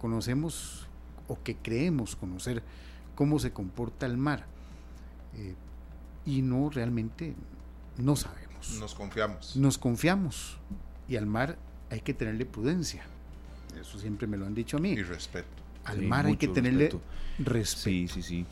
[0.00, 0.86] conocemos
[1.28, 2.62] o que creemos conocer
[3.14, 4.46] cómo se comporta el mar
[5.36, 5.54] eh,
[6.24, 7.34] y no realmente
[7.98, 8.78] no sabemos.
[8.80, 9.56] Nos confiamos.
[9.56, 10.56] Nos confiamos
[11.10, 11.58] y al mar
[11.90, 13.02] hay que tenerle prudencia.
[13.78, 14.92] Eso siempre me lo han dicho a mí.
[14.92, 15.48] Y respeto.
[15.84, 16.90] Al mar hay que tenerle
[17.36, 17.82] respeto.
[17.82, 18.46] Sí, sí, sí.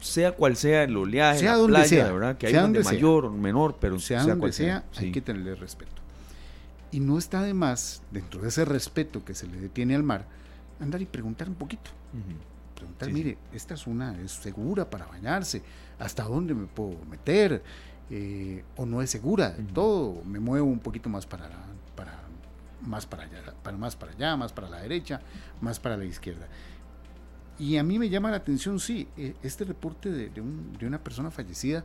[0.00, 2.38] Sea cual sea el oleaje, sea la donde playa, sea, ¿verdad?
[2.38, 6.01] Que hay donde mayor o menor, pero sea, donde sea, hay que tenerle respeto.
[6.92, 10.26] Y no está de más, dentro de ese respeto que se le detiene al mar,
[10.78, 11.90] andar y preguntar un poquito.
[12.76, 15.62] Preguntar, mire, esta zona es segura para bañarse,
[15.98, 17.62] ¿hasta dónde me puedo meter?
[18.10, 21.48] Eh, o no es segura todo, me muevo un poquito más para,
[21.96, 22.20] para
[22.82, 25.20] más para allá, para más para allá, más para la derecha,
[25.62, 26.46] más para la izquierda.
[27.58, 31.30] Y a mí me llama la atención, sí, e, este reporte de, de, una persona
[31.30, 31.84] fallecida,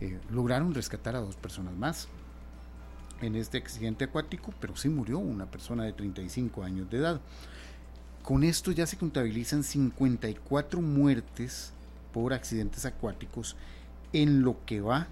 [0.00, 2.08] eh, lograron rescatar a dos personas más
[3.20, 7.20] en este accidente acuático, pero sí murió una persona de 35 años de edad.
[8.22, 11.72] Con esto ya se contabilizan 54 muertes
[12.12, 13.56] por accidentes acuáticos
[14.12, 15.08] en lo que va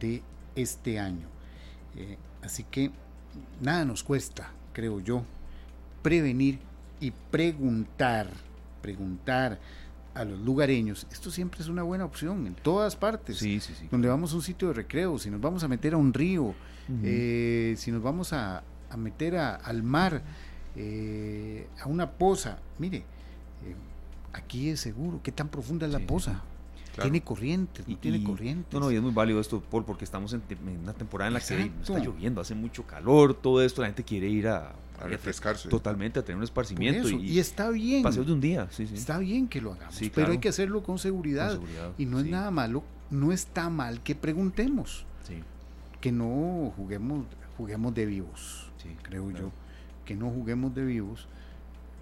[0.00, 0.22] de
[0.54, 1.28] este año.
[1.96, 2.90] Eh, así que
[3.60, 5.24] nada nos cuesta, creo yo,
[6.02, 6.58] prevenir
[7.00, 8.28] y preguntar,
[8.82, 9.58] preguntar
[10.14, 11.06] a los lugareños.
[11.12, 13.38] Esto siempre es una buena opción en todas partes.
[13.38, 13.88] Sí, sí, sí.
[13.90, 16.54] Donde vamos a un sitio de recreo, si nos vamos a meter a un río,
[17.02, 18.62] eh, si nos vamos a,
[18.96, 20.22] meter al mar,
[20.74, 22.58] eh, a una poza.
[22.78, 23.04] Mire,
[24.32, 25.20] aquí es seguro.
[25.22, 26.42] ¿Qué tan profunda es la poza?
[27.02, 28.68] Tiene corriente, no tiene corriente.
[28.72, 30.42] No, no, y es muy válido esto, Paul, porque estamos en,
[30.82, 34.28] una temporada en la que está lloviendo, hace mucho calor, todo esto, la gente quiere
[34.28, 34.72] ir a,
[35.04, 35.68] refrescarse.
[35.68, 37.08] Totalmente, a tener un esparcimiento.
[37.10, 38.02] Y, está bien.
[38.02, 38.94] Paseos de un día, sí, sí.
[38.94, 41.58] Está bien que lo hagamos, pero hay que hacerlo con seguridad.
[41.98, 45.04] y no es nada malo, no está mal que preguntemos.
[46.06, 47.26] Que no juguemos,
[47.56, 48.70] juguemos de vivos,
[49.02, 49.50] creo yo.
[50.04, 51.26] Que no juguemos de vivos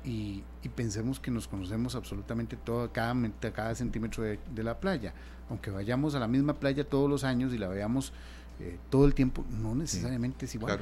[0.04, 0.42] y,
[0.76, 3.14] pensemos que nos conocemos absolutamente todo, cada,
[3.54, 5.14] cada centímetro de, la playa.
[5.48, 8.12] Aunque vayamos a la misma playa todos los años y la veamos
[8.60, 10.80] eh, todo el tiempo, no necesariamente es igual.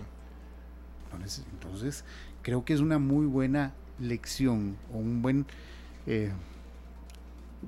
[1.52, 2.04] entonces,
[2.42, 5.46] creo que es una muy buena lección o un buen,
[6.08, 6.32] eh,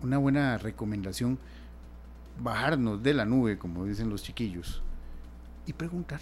[0.02, 1.38] una buena recomendación
[2.42, 4.82] bajarnos de la nube, como dicen los chiquillos,
[5.66, 6.20] y preguntar,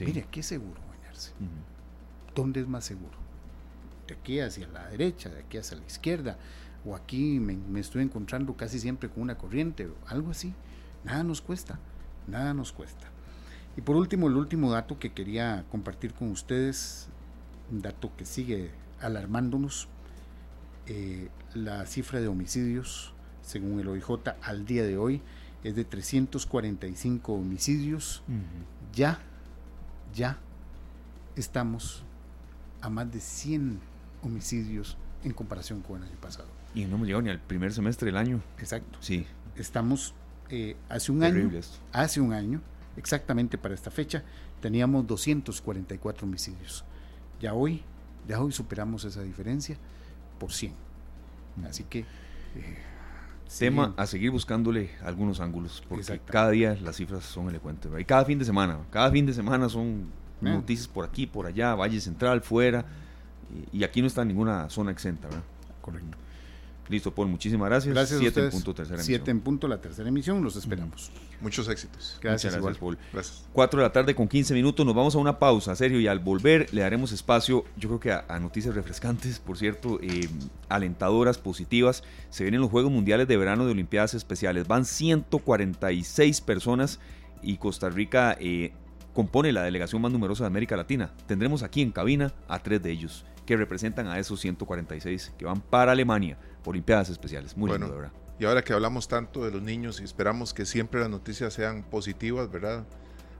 [0.00, 1.32] mire, ¿qué es seguro bañarse?
[2.34, 3.28] ¿Dónde es más seguro?
[4.08, 6.36] de aquí hacia la derecha, de aquí hacia la izquierda,
[6.84, 10.54] o aquí me, estoy encontrando casi siempre con una corriente, o algo así.
[11.04, 11.78] Nada nos cuesta,
[12.26, 13.06] nada nos cuesta.
[13.76, 17.08] Y por último, el último dato que quería compartir con ustedes,
[17.70, 18.70] un dato que sigue
[19.00, 19.88] alarmándonos,
[20.86, 23.12] eh, la cifra de homicidios,
[23.42, 24.08] según el OIJ,
[24.42, 25.22] al día de hoy
[25.64, 28.22] es de 345 homicidios.
[28.94, 29.20] Ya,
[30.14, 30.38] ya
[31.36, 32.02] estamos
[32.80, 33.80] a más de 100
[34.22, 36.48] homicidios en comparación con el año pasado.
[36.74, 38.40] Y no hemos llegado ni al primer semestre del año.
[38.58, 38.98] Exacto.
[39.00, 39.26] Sí.
[39.56, 40.14] Estamos
[40.50, 41.50] eh, hace un año,
[41.92, 42.60] hace un año,
[42.96, 44.22] exactamente para esta fecha,
[44.60, 46.84] teníamos 244 homicidios.
[47.40, 47.82] Ya hoy,
[48.26, 49.76] ya hoy superamos esa diferencia
[50.38, 50.72] por 100.
[51.64, 52.00] Así que...
[52.00, 52.78] Eh,
[53.58, 57.90] Tema a seguir buscándole algunos ángulos, porque cada día las cifras son elocuentes.
[57.98, 60.10] Y cada fin de semana, cada fin de semana son
[60.42, 60.50] eh.
[60.50, 62.84] noticias por aquí, por allá, Valle Central, fuera
[63.72, 65.44] y, aquí no está ninguna zona exenta, ¿verdad?
[65.80, 66.18] Correcto.
[66.88, 67.94] Listo, Paul, muchísimas gracias.
[67.94, 69.18] Gracias Siete en punto, tercera emisión.
[69.18, 71.10] Siete en punto, la tercera emisión, los esperamos.
[71.40, 72.18] Muchos éxitos.
[72.20, 72.98] Gracias, gracias Paul.
[73.12, 73.44] Gracias.
[73.52, 76.18] Cuatro de la tarde con 15 minutos, nos vamos a una pausa, serio, y al
[76.18, 80.28] volver le daremos espacio, yo creo que a, noticias refrescantes, por cierto, eh,
[80.68, 82.02] alentadoras, positivas.
[82.30, 84.66] Se vienen los Juegos Mundiales de Verano de Olimpiadas Especiales.
[84.66, 87.00] Van 146 personas
[87.42, 88.72] y Costa Rica eh,
[89.12, 91.12] compone la delegación más numerosa de América Latina.
[91.26, 95.62] Tendremos aquí en cabina a tres de ellos que representan a esos 146 que van
[95.62, 96.36] para Alemania,
[96.68, 97.56] Olimpiadas Especiales.
[97.56, 98.12] Muy bueno, de verdad.
[98.38, 101.82] Y ahora que hablamos tanto de los niños y esperamos que siempre las noticias sean
[101.82, 102.84] positivas, ¿verdad?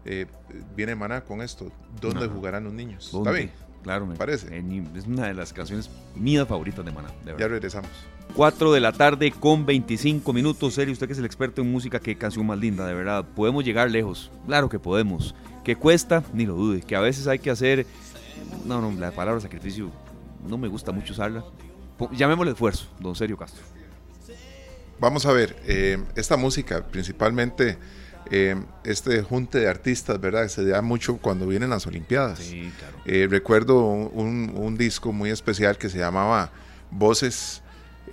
[0.04, 0.26] Eh,
[0.74, 1.70] viene Maná con esto.
[2.00, 3.12] ¿Dónde jugarán los niños?
[3.14, 3.50] ¿Está bien?
[3.82, 4.58] Claro, me parece.
[4.96, 7.08] es una de las canciones mías favoritas de Maná.
[7.24, 7.90] ya regresamos.
[8.34, 10.74] 4 de la tarde con 25 minutos.
[10.74, 13.24] Serio, usted que es el experto en música, qué canción más linda, de verdad.
[13.36, 14.30] Podemos llegar lejos.
[14.46, 15.34] Claro que podemos.
[15.64, 16.80] Que cuesta, ni lo dude.
[16.80, 17.86] Que a veces hay que hacer
[18.64, 19.90] no, no, la palabra sacrificio
[20.46, 21.44] no me gusta mucho usarla.
[22.12, 23.62] Llamémosle esfuerzo, don Sergio Castro.
[25.00, 27.78] vamos a ver, eh, esta música principalmente...
[28.84, 30.48] este junte de artistas, ¿verdad?
[30.48, 32.40] Se da mucho cuando vienen las Olimpiadas.
[32.40, 33.30] Sí, claro.
[33.30, 36.50] recuerdo un, un, disco muy especial que se llamaba
[36.90, 37.62] Voces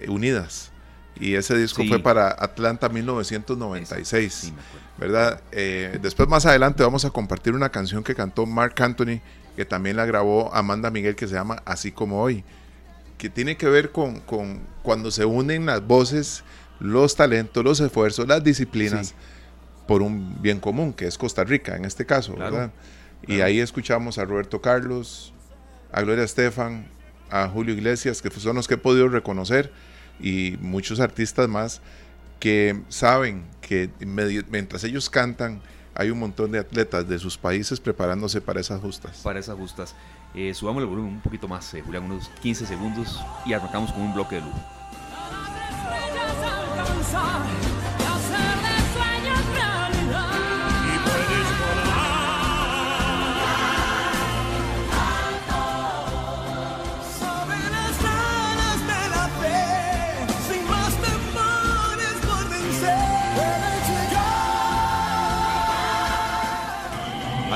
[0.07, 0.71] Unidas.
[1.19, 4.53] Y ese disco fue para Atlanta 1996.
[4.97, 5.41] ¿Verdad?
[5.51, 9.19] Eh, después más adelante vamos a compartir una canción que cantó Mark Anthony,
[9.55, 12.43] que también la grabó Amanda Miguel, que se llama Así como hoy,
[13.18, 16.43] que tiene que ver con, con cuando se unen las voces,
[16.80, 19.13] los talentos, los esfuerzos, las disciplinas,
[19.88, 22.72] por un bien común, que es Costa Rica en este caso, ¿verdad?
[23.28, 25.34] Y ahí escuchamos a Roberto Carlos,
[25.91, 26.88] a Gloria Estefan,
[27.30, 29.72] a Julio Iglesias, que son los que he podido reconocer,
[30.20, 31.82] y muchos artistas más
[32.39, 35.61] que saben que mientras ellos cantan,
[35.95, 39.22] hay un montón de atletas de sus países preparándose para esas justas.
[39.24, 39.95] Para esas justas.
[40.38, 44.01] Eh, subamos el volumen un poquito más, eh, Julián, unos 15 segundos y arrancamos con
[44.01, 44.53] un bloque de luz.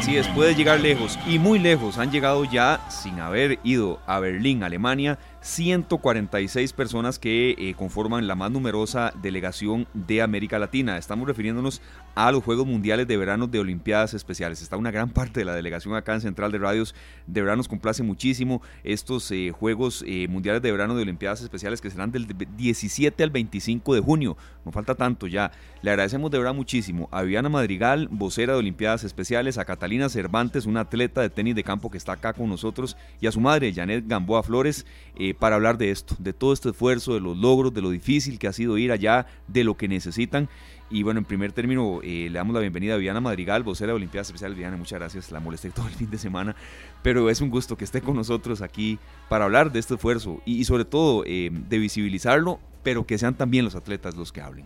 [0.10, 2.00] Así es, puede llegar lejos y muy lejos.
[2.00, 8.36] Han llegado ya sin haber ido a Berlín, Alemania, 146 personas que eh, conforman la
[8.36, 10.98] más numerosa delegación de América Latina.
[10.98, 11.82] Estamos refiriéndonos
[12.16, 14.62] a los Juegos Mundiales de Verano de Olimpiadas Especiales.
[14.62, 16.94] Está una gran parte de la delegación acá en Central de Radios.
[17.28, 21.80] De verdad nos complace muchísimo estos eh, Juegos eh, Mundiales de Verano de Olimpiadas Especiales
[21.80, 24.38] que serán del 17 al 25 de junio.
[24.66, 25.52] No falta tanto ya.
[25.82, 30.66] Le agradecemos de verdad muchísimo a Viviana Madrigal, vocera de Olimpiadas Especiales, a Catalina Cervantes,
[30.66, 33.74] una atleta de tenis de campo que está acá con nosotros, y a su madre,
[33.74, 34.86] Janet Gamboa Flores
[35.34, 38.48] para hablar de esto, de todo este esfuerzo, de los logros, de lo difícil que
[38.48, 40.50] ha sido ir allá, de lo que necesitan.
[40.90, 43.98] Y bueno, en primer término, eh, le damos la bienvenida a Viviana Madrigal, vocera de
[43.98, 44.56] Olimpiadas Especiales.
[44.56, 46.56] Viviana, muchas gracias, la molesté todo el fin de semana,
[47.04, 48.98] pero es un gusto que esté con nosotros aquí
[49.30, 53.66] para hablar de este esfuerzo y, sobre todo eh, de visibilizarlo, pero que sean también
[53.66, 54.66] los atletas los que hablen.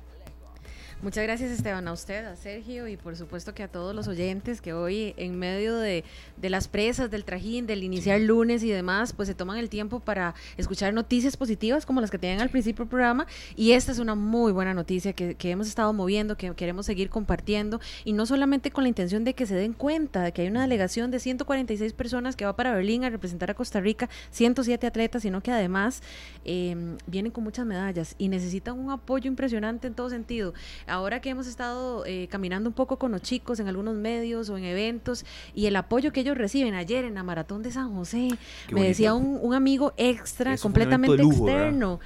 [1.03, 4.61] Muchas gracias Esteban, a usted, a Sergio y por supuesto que a todos los oyentes
[4.61, 6.05] que hoy en medio de,
[6.41, 10.33] las presas, del trajín, del iniciar lunes y demás, pues se toman el tiempo para
[10.55, 13.27] escuchar noticias positivas como las que tienen al principio del programa.
[13.57, 17.81] Y esta es una muy buena noticia que, hemos estado moviendo, que queremos seguir compartiendo.
[18.05, 20.61] Y no solamente con la intención de que se den cuenta de que hay una
[20.61, 25.23] delegación de 146 personas que va para Berlín a representar a Costa Rica, 107 atletas,
[25.23, 26.01] sino que además
[26.45, 30.53] em, vienen con muchas medallas y necesitan un apoyo impresionante en todo sentido
[30.93, 34.57] ahora que hemos estado eh, caminando un poco con los chicos en algunos medios o
[34.57, 38.29] en eventos y el apoyo que ellos reciben ayer en la maratón de San José,
[38.71, 41.99] me decía un, amigo extra, completamente externo.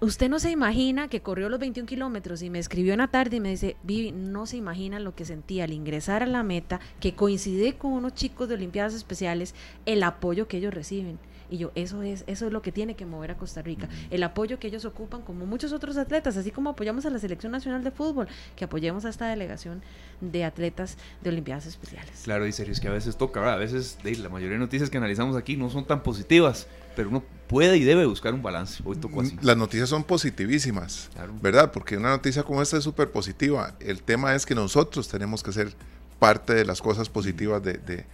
[0.00, 3.36] Usted no se imagina que corrió los 21 kilómetros y me escribió en la tarde
[3.36, 6.78] y me dice, Vivi, no se imagina lo que sentía al ingresar a la meta,
[7.00, 9.54] que coincide con unos chicos de Olimpiadas Especiales,
[9.86, 11.18] el apoyo que ellos reciben.
[11.50, 13.88] Y yo, eso es, eso es lo que tiene que mover a Costa Rica.
[14.10, 17.52] El apoyo que ellos ocupan, como muchos otros atletas, así como apoyamos a la Selección
[17.52, 19.82] Nacional de Fútbol, que apoyemos a esta delegación
[20.20, 22.22] de atletas de Olimpiadas Especiales.
[22.24, 24.96] Claro, y serio, es que a veces toca, a veces la mayoría de noticias que
[24.96, 26.66] analizamos aquí no son tan positivas,
[26.96, 28.82] pero uno puede y debe buscar un balance.
[28.86, 29.36] Hoy tocó así.
[29.42, 31.10] Las noticias son positivísimas,
[31.42, 31.72] ¿verdad?
[31.72, 33.74] Porque una noticia como esta es súper positiva.
[33.80, 35.74] El tema es que nosotros tenemos que ser
[36.18, 38.06] parte de las cosas positivas de, de,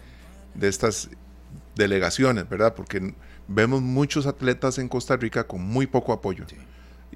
[0.55, 1.11] de estas
[1.81, 2.75] delegaciones, ¿verdad?
[2.75, 3.15] Porque
[3.49, 6.45] vemos muchos atletas en Costa Rica con muy poco apoyo.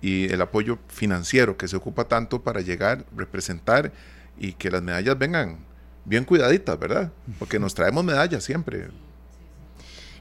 [0.01, 3.93] Y el apoyo financiero que se ocupa tanto para llegar, representar
[4.39, 5.59] y que las medallas vengan
[6.05, 7.13] bien cuidaditas, ¿verdad?
[7.39, 8.89] Porque nos traemos medallas siempre.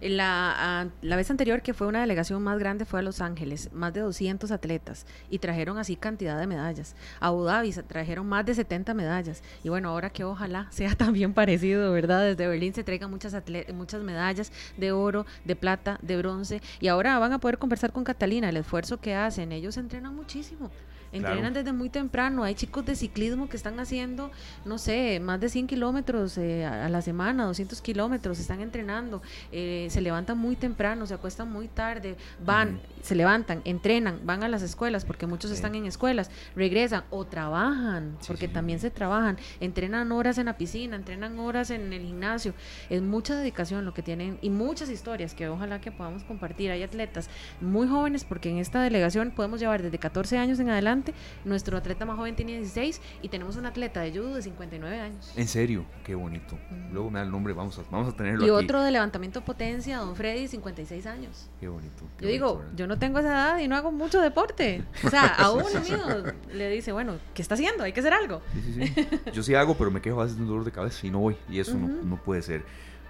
[0.10, 3.94] La, la vez anterior que fue una delegación más grande fue a Los Ángeles, más
[3.94, 6.96] de 200 atletas y trajeron así cantidad de medallas.
[7.22, 11.34] A Abu Dhabi trajeron más de 70 medallas y bueno, ahora que ojalá sea también
[11.34, 12.24] parecido, ¿verdad?
[12.24, 13.34] Desde Berlín se traigan muchas,
[13.74, 18.04] muchas medallas de oro, de plata, de bronce y ahora van a poder conversar con
[18.04, 20.70] Catalina, el esfuerzo que hacen, ellos entrenan muchísimo.
[21.14, 22.44] Entrenan desde muy temprano.
[22.44, 24.32] Hay chicos de ciclismo que están haciendo,
[24.66, 29.22] no sé, más de 100 kilómetros eh, a la semana, 200 kilómetros, están entrenando.
[29.52, 34.48] Eh, se levantan muy temprano, se acuestan muy tarde, van, se levantan, entrenan, van a
[34.48, 40.12] las escuelas, porque muchos están en escuelas, regresan o trabajan, porque también se trabajan, entrenan
[40.12, 42.56] horas en la piscina, entrenan horas en el gimnasio.
[42.90, 46.72] Es mucha dedicación lo que tienen y muchas historias que ojalá que podamos compartir.
[46.72, 47.30] Hay atletas
[47.62, 51.03] muy jóvenes, porque en esta delegación podemos llevar desde 14 años en adelante
[51.46, 55.34] Nuestro atleta más joven tiene 16 y tenemos un atleta de judo de 59 años.
[55.36, 56.58] En serio, qué bonito.
[56.92, 59.98] Luego me da el nombre, vamos a, vamos a tenerlo y otro de levantamiento potencia,
[59.98, 61.50] don Freddy, 56 años.
[61.60, 62.04] Qué bonito.
[62.20, 64.84] yo digo, yo no tengo esa edad y no hago mucho deporte.
[65.04, 67.84] O sea, a uno mío le dice, bueno, ¿qué está haciendo?
[67.84, 68.42] Hay que hacer algo.
[68.54, 71.06] Sí, sí, yo sí hago, pero me quejo a veces de un dolor de cabeza
[71.06, 71.36] y no voy.
[71.50, 72.64] Y eso no, no puede ser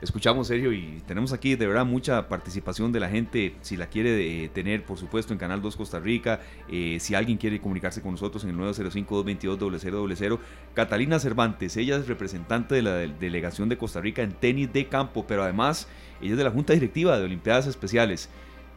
[0.03, 4.43] escuchamos Sergio y tenemos aquí de verdad mucha participación de la gente, si la quiere
[4.43, 8.11] eh, tener por supuesto en Canal 2 Costa Rica, eh, si alguien quiere comunicarse con
[8.11, 10.39] nosotros en el 905-222-0000,
[10.73, 15.25] Catalina Cervantes, ella es representante de la delegación de Costa Rica en tenis de campo,
[15.25, 15.87] pero además
[16.21, 18.29] ella es de la Junta Directiva de Olimpiadas Especiales.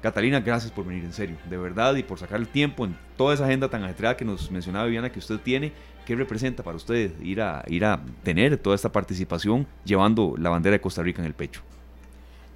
[0.03, 3.35] Catalina, gracias por venir en serio, de verdad, y por sacar el tiempo en toda
[3.35, 5.73] esa agenda tan ajetreada que nos mencionaba Viviana que usted tiene
[6.07, 10.75] ¿Qué representa para usted ir a, ir a tener toda esta participación llevando la bandera
[10.75, 11.63] de Costa Rica en el pecho?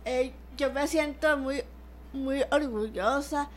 [0.04, 1.64] Eh, yo me siento muy,
[2.12, 3.48] muy orgullosa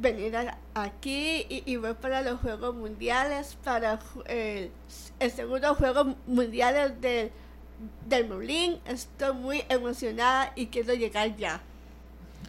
[0.00, 0.36] venir
[0.74, 4.70] aquí y, y, voy para los Juegos Mundiales, para el,
[5.34, 7.30] segundo Juego Mundiales del,
[8.06, 8.76] del Molín.
[8.86, 11.62] Estoy muy emocionada y quiero llegar ya.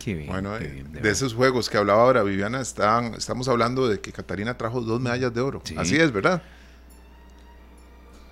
[0.03, 4.01] Qué bien, bueno, eh, de, esos juegos que hablaba ahora Viviana, están, estamos hablando de
[4.01, 5.61] que Catarina trajo dos medallas de oro.
[5.77, 6.41] Así es, ¿verdad?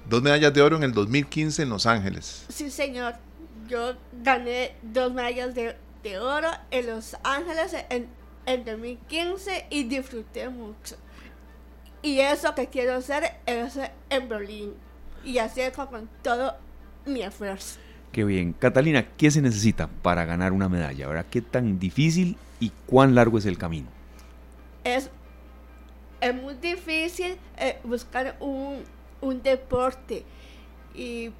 [0.10, 2.46] Dos medallas de oro en el 2015 en Los Ángeles.
[2.48, 3.16] Sí, señor.
[3.68, 5.76] Yo gané dos medallas de,
[6.20, 8.08] oro en Los Ángeles en,
[8.46, 10.96] en 2015 y disfruté mucho.
[12.02, 13.78] Y eso que quiero hacer es
[14.10, 14.74] en Berlín.
[15.26, 16.56] Y hacer con todo
[17.06, 17.80] mi esfuerzo.
[18.14, 18.54] Qué bien.
[18.54, 21.08] Catalina, ¿qué se necesita para ganar una medalla?
[21.08, 21.26] ¿verdad?
[21.30, 23.88] ¿Qué tan difícil y cuán largo es el camino?
[24.86, 25.10] Es,
[26.22, 28.84] es muy difícil eh, buscar un,
[29.22, 30.24] un deporte
[30.96, 31.32] y,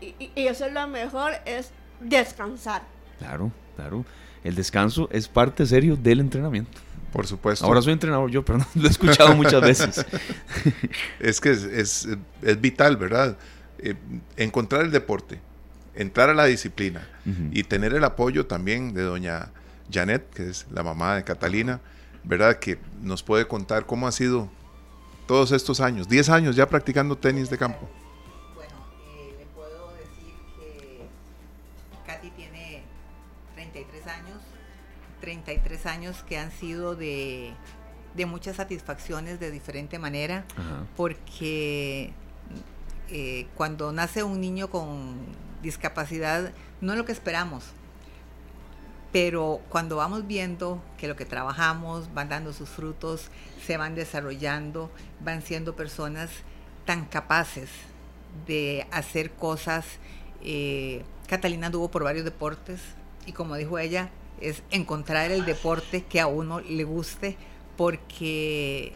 [0.00, 2.82] y, eso es lo mejor, es descansar.
[3.18, 4.04] Claro, claro.
[4.44, 6.78] El descanso es parte serio del entrenamiento.
[7.12, 7.64] Por supuesto.
[7.64, 10.06] Ahora soy entrenador yo, pero lo he escuchado muchas veces.
[11.20, 12.06] es que es,
[12.60, 13.38] vital, ¿verdad?
[13.78, 13.94] Eh,
[14.36, 15.40] encontrar el deporte,
[15.94, 17.08] entrar a la disciplina
[17.50, 19.50] y tener el apoyo también de doña
[19.90, 21.80] Janet, que es la mamá de Catalina,
[22.24, 22.58] ¿verdad?
[22.58, 24.50] Que nos puede contar cómo ha sido
[25.26, 27.88] todos estos años, 10 años ya practicando tenis de campo?
[28.54, 28.74] Bueno,
[29.18, 31.06] eh, le puedo decir que
[32.06, 32.82] Katy tiene
[33.54, 34.42] 33 años,
[35.20, 37.52] 33 años que han sido de,
[38.26, 40.44] muchas satisfacciones de diferente manera,
[40.96, 42.12] porque
[43.10, 45.16] eh, cuando nace un niño con
[45.62, 47.64] discapacidad no es lo que esperamos
[49.12, 53.30] pero cuando vamos viendo que lo que trabajamos van dando sus frutos,
[53.64, 54.90] se van desarrollando,
[55.20, 56.30] van siendo personas
[56.84, 57.68] tan capaces
[58.46, 59.86] de hacer cosas.
[60.42, 62.80] Eh, Catalina anduvo por varios deportes
[63.26, 67.36] y como dijo ella, es encontrar el deporte que a uno le guste
[67.76, 68.92] porque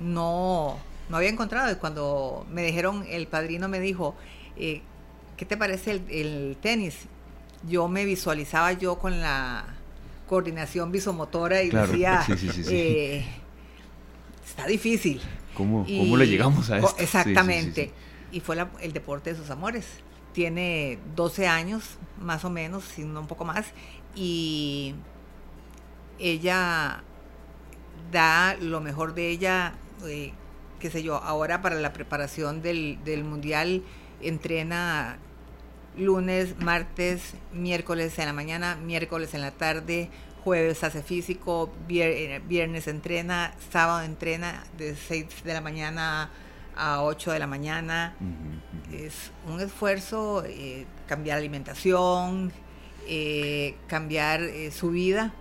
[0.00, 0.78] no,
[1.08, 1.70] no había encontrado.
[1.70, 4.14] Y cuando me dijeron, el padrino me dijo,
[4.56, 4.82] eh,
[5.36, 7.06] ¿qué te parece el, el tenis?
[7.66, 9.64] Yo me visualizaba yo con la
[10.28, 12.24] coordinación visomotora y decía,
[12.68, 13.26] eh,
[14.46, 15.20] está difícil.
[15.54, 16.94] ¿Cómo, ¿Cómo, le llegamos a esto?
[16.98, 17.92] Exactamente.
[18.30, 19.86] Y fue el deporte de sus amores.
[20.32, 23.66] Tiene 12 años, más o menos, sino un poco más,
[24.14, 24.94] y
[26.18, 27.02] ella
[28.12, 29.74] da lo mejor de ella,
[30.06, 30.32] eh,
[30.78, 33.82] qué sé yo, ahora para la preparación del, del mundial
[34.20, 35.18] entrena
[35.98, 40.10] lunes, martes, miércoles en la mañana, miércoles en la tarde,
[40.44, 46.30] jueves hace físico, eh, viernes entrena, sábado entrena de 6 de la mañana
[46.76, 48.14] a 8 de la mañana.
[48.92, 52.52] Es un esfuerzo eh, cambiar alimentación,
[53.06, 54.40] eh, cambiar
[54.72, 55.34] su vida.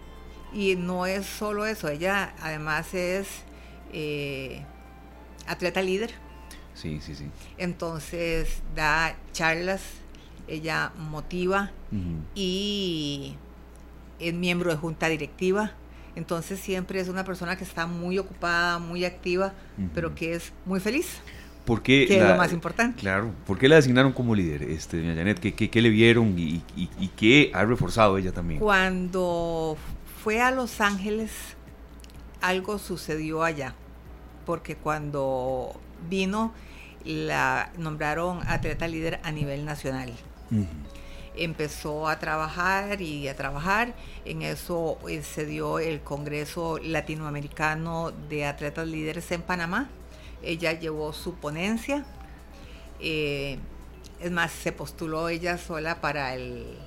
[0.53, 3.27] Y no es solo eso, ella además es
[5.45, 6.11] atleta líder.
[6.73, 7.29] Sí, sí, sí.
[7.57, 9.81] Entonces da charlas
[10.47, 11.71] ella motiva
[12.35, 13.35] y
[14.19, 15.71] es miembro de junta directiva.
[16.15, 19.53] Entonces siempre es una persona que está muy ocupada, muy activa,
[19.93, 21.21] pero que es muy feliz.
[21.67, 23.01] ¿Por qué que es lo más importante.
[23.01, 23.33] Claro.
[23.45, 25.39] ¿Por qué la designaron como líder, este, doña Janet?
[25.39, 28.61] ¿Qué, le vieron y, y, qué ha reforzado ella también?
[28.61, 29.75] Cuando
[30.23, 31.31] fue a Los Ángeles,
[32.39, 33.75] algo sucedió allá.
[34.45, 35.77] Porque cuando
[36.09, 36.53] vino,
[37.03, 40.13] la nombraron atleta líder a nivel nacional.
[41.35, 43.93] Empezó a trabajar y a trabajar.
[44.25, 49.89] En eso eh, se dio el Congreso Latinoamericano de Atletas Líderes en Panamá.
[50.41, 52.05] Ella llevó su ponencia.
[52.99, 53.59] Eh,
[54.19, 56.77] es más, se postuló ella sola para el,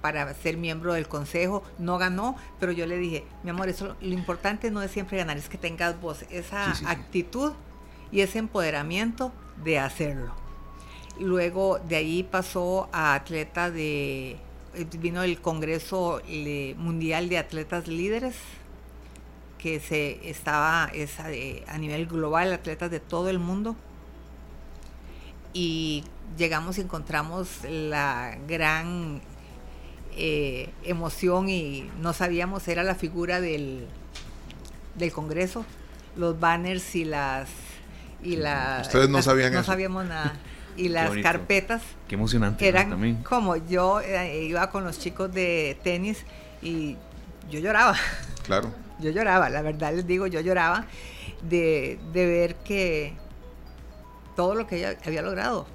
[0.00, 4.12] para ser miembro del consejo, no ganó, pero yo le dije, mi amor, eso lo
[4.12, 7.52] importante no es siempre ganar, es que tengas vos esa actitud
[8.10, 9.32] y ese empoderamiento
[9.64, 10.47] de hacerlo.
[11.20, 14.36] Luego de ahí pasó a atleta de,
[14.74, 16.20] eh, vino el Congreso
[16.76, 18.36] Mundial de Atletas Líderes,
[19.58, 23.74] que se estaba a nivel global, atletas de todo el mundo.
[25.52, 26.04] Y
[26.36, 29.20] llegamos y encontramos la gran
[30.16, 33.86] eh, emoción y no sabíamos, era la figura del,
[34.94, 35.64] del Congreso,
[36.16, 37.48] los banners y las...
[38.22, 40.34] Y la, Ustedes no sabían No sabíamos nada.
[40.78, 41.82] Y las carpetas.
[42.06, 42.66] Qué emocionante.
[42.66, 43.22] Eran también.
[43.22, 46.24] como yo eh, iba con los chicos de tenis
[46.62, 46.96] y
[47.50, 47.96] yo lloraba.
[48.44, 48.72] Claro.
[49.00, 50.84] Yo lloraba, la verdad les digo, yo lloraba
[51.42, 53.12] de, ver que
[54.34, 55.68] todo lo que ella había logrado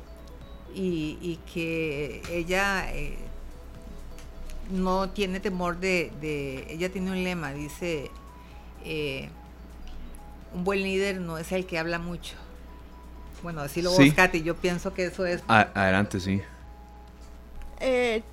[0.75, 3.17] y, que ella eh,
[4.71, 8.11] no tiene temor de, ella tiene un lema, dice,
[8.83, 9.29] eh,
[10.53, 12.35] un buen líder no es el que habla mucho.
[13.43, 14.13] Bueno, así lo sí.
[14.15, 15.43] vos, yo pienso que eso es...
[15.47, 16.41] adelante, sí.
[17.81, 18.23] Eh,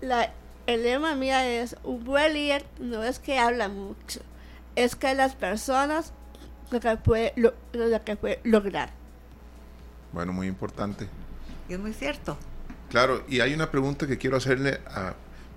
[0.00, 0.32] la,
[0.66, 4.20] el lema mía es, un buen líder no es que habla mucho,
[4.76, 6.14] es que las personas
[6.70, 7.52] lo que puede, lo,
[8.04, 8.90] que puede lograr.
[10.12, 11.06] Bueno, muy importante.
[11.68, 12.38] es muy cierto.
[12.88, 15.14] Claro, y hay una pregunta que quiero hacerle a,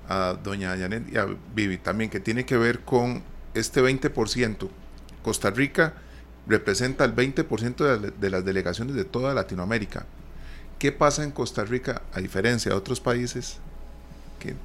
[0.10, 4.70] a doña Janet y a Vivi también, que tiene que ver con este 20%.
[5.24, 5.94] Costa Rica
[6.50, 10.06] representa el 20% de, de las delegaciones de toda Latinoamérica.
[10.80, 13.60] ¿Qué pasa en Costa Rica, a diferencia de otros países,
[14.40, 14.56] que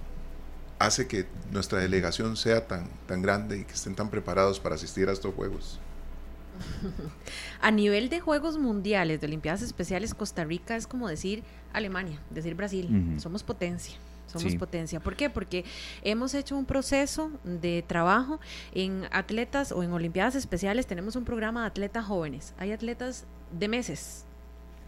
[0.78, 5.08] hace que nuestra delegación sea tan, tan grande y que estén tan preparados para asistir
[5.08, 5.80] a estos Juegos?
[7.60, 12.54] A nivel de Juegos Mundiales, de Olimpiadas Especiales, Costa Rica es como decir Alemania, decir
[12.54, 13.16] Brasil.
[13.18, 13.96] Somos potencia.
[14.40, 15.00] Somos potencia.
[15.00, 15.30] ¿Por qué?
[15.30, 15.64] Porque
[16.02, 18.40] hemos hecho un proceso de trabajo
[18.72, 20.86] en atletas o en Olimpiadas Especiales.
[20.86, 22.54] Tenemos un programa de atletas jóvenes.
[22.58, 24.26] Hay atletas de meses,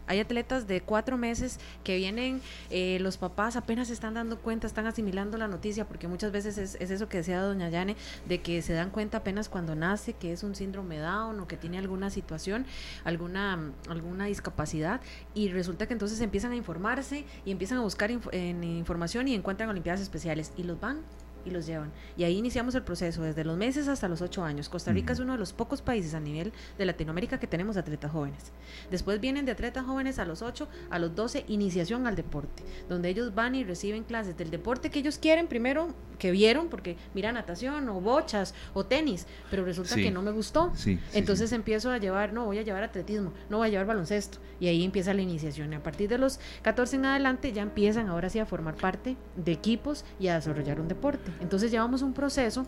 [0.07, 2.41] hay atletas de cuatro meses que vienen,
[2.71, 6.59] eh, los papás apenas se están dando cuenta, están asimilando la noticia, porque muchas veces
[6.59, 7.97] es, eso que decía doña Yane,
[8.29, 11.57] de que se dan cuenta apenas cuando nace que es un síndrome Down o que
[11.57, 12.67] tiene alguna situación,
[13.05, 15.01] alguna, alguna discapacidad,
[15.35, 19.69] y resulta que entonces empiezan a informarse y empiezan a buscar en información y encuentran
[19.69, 21.03] Olimpiadas Especiales y los van
[21.47, 21.93] y los llevan.
[22.17, 24.69] Y ahí iniciamos el proceso, desde los meses hasta los ocho años.
[24.69, 28.11] Costa Rica es uno de los pocos países a nivel de Latinoamérica que tenemos atletas
[28.11, 28.53] jóvenes.
[28.91, 33.09] Después vienen de atletas jóvenes a los 8, a los 12, iniciación al deporte, donde
[33.09, 37.31] ellos van y reciben clases del deporte que ellos quieren primero, que vieron, porque mira
[37.33, 40.73] natación o bochas o tenis, pero resulta que no me gustó.
[41.13, 44.39] Entonces empiezo a llevar, no, voy a llevar atletismo, no voy a llevar baloncesto.
[44.59, 45.73] Y ahí empieza la iniciación.
[45.73, 49.17] Y a partir de los 14 en adelante ya empiezan ahora sí a formar parte
[49.37, 51.31] de equipos y a desarrollar un deporte.
[51.41, 52.67] Entonces llevamos un proceso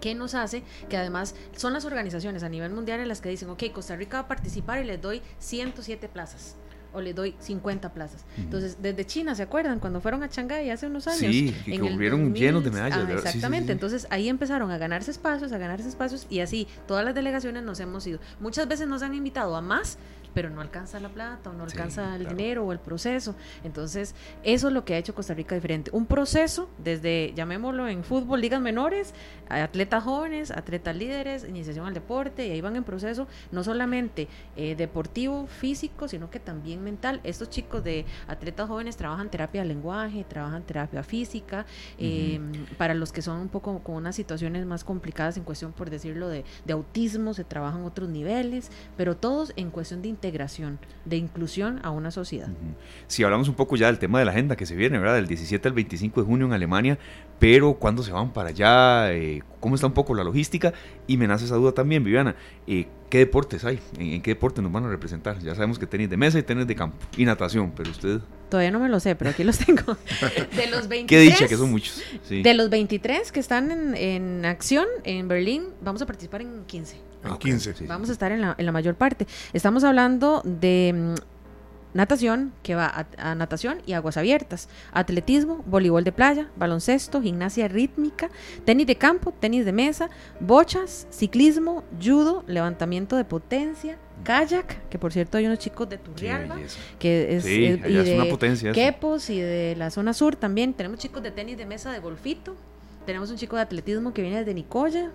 [0.00, 3.50] que nos hace que además son las organizaciones a nivel mundial en las que dicen,
[3.50, 6.56] ok, Costa Rica va a participar y les doy 107 plazas
[6.92, 8.24] o le doy 50 plazas.
[8.36, 9.78] Entonces, desde China, ¿se acuerdan?
[9.78, 11.20] Cuando fueron a Shanghái hace unos años.
[11.20, 13.00] Sí, que volvieron llenos de medallas.
[13.06, 17.14] Ah, exactamente, entonces ahí empezaron a ganarse espacios, a ganarse espacios y así todas las
[17.14, 18.20] delegaciones nos hemos ido.
[18.40, 19.98] Muchas veces nos han invitado a más,
[20.34, 23.34] pero no alcanza la plata o no alcanza el dinero o el proceso.
[23.64, 25.90] Entonces, eso es lo que ha hecho Costa Rica diferente.
[25.92, 29.14] Un proceso desde, llamémoslo en fútbol, ligas menores,
[29.48, 34.74] atletas jóvenes, atletas líderes, iniciación al deporte, y ahí van en proceso no solamente eh,
[34.76, 37.20] deportivo, físico, sino que también mental.
[37.24, 41.66] Estos chicos de atletas jóvenes trabajan terapia de lenguaje, trabajan terapia física,
[41.98, 45.90] em, para los que son un poco con unas situaciones más complicadas en cuestión, por
[45.90, 51.16] decirlo, de, de autismo, se trabajan otros niveles, pero todos en cuestión de integración, de
[51.16, 52.48] inclusión a una sociedad.
[53.06, 55.14] Si hablamos un poco ya del tema de la agenda que se viene, ¿verdad?
[55.14, 56.98] Del 17 al 25 de junio en Alemania,
[57.38, 59.12] pero ¿cuándo se van para allá?
[59.12, 60.72] Eh, ¿Cómo está un poco la logística?
[61.06, 62.34] Y me nace esa duda también, Viviana.
[62.66, 63.78] Eh, ¿Qué deportes hay?
[63.96, 65.38] ¿En, qué deporte nos van a representar?
[65.38, 68.20] Ya sabemos que tenis de mesa y tenis de campo y natación, pero usted...
[68.50, 69.96] Todavía no me lo sé, pero aquí los tengo.
[70.56, 71.06] De los 23...
[71.06, 72.02] Qué dicha que son muchos.
[72.28, 77.07] De los 23 que están en, acción en Berlín, vamos a participar en 15.
[77.24, 77.86] En 15.
[77.86, 79.26] Vamos a estar en la, en la mayor parte.
[79.52, 81.14] Estamos hablando de mm,
[81.94, 88.30] natación, que va a, natación y aguas abiertas, atletismo, voleibol de playa, baloncesto, gimnasia rítmica,
[88.64, 90.10] tenis de campo, tenis de mesa,
[90.40, 96.56] bochas, ciclismo, judo, levantamiento de potencia, kayak, que por cierto hay unos chicos de Turrialba,
[96.98, 101.22] que es, y de una potencia Quepos y de la zona sur también, tenemos chicos
[101.22, 102.54] de tenis de mesa de golfito,
[103.06, 105.10] tenemos un chico de atletismo que viene desde Nicoya,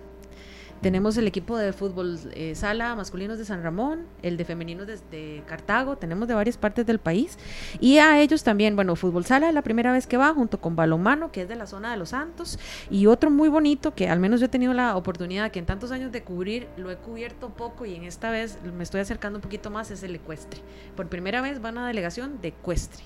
[0.84, 5.42] tenemos el equipo de fútbol eh, sala masculinos de San Ramón, el de femeninos de,
[5.46, 7.38] Cartago, tenemos de varias partes del país.
[7.80, 10.76] Y a ellos también, bueno, fútbol sala es la primera vez que va, junto con
[10.76, 12.58] balonmano, que es de la zona de Los Santos.
[12.90, 15.90] Y otro muy bonito, que al menos yo he tenido la oportunidad, que en tantos
[15.90, 19.42] años de cubrir, lo he cubierto poco y en esta vez me estoy acercando un
[19.42, 20.60] poquito más, es el ecuestre.
[20.96, 23.04] Por primera vez van a delegación de ecuestre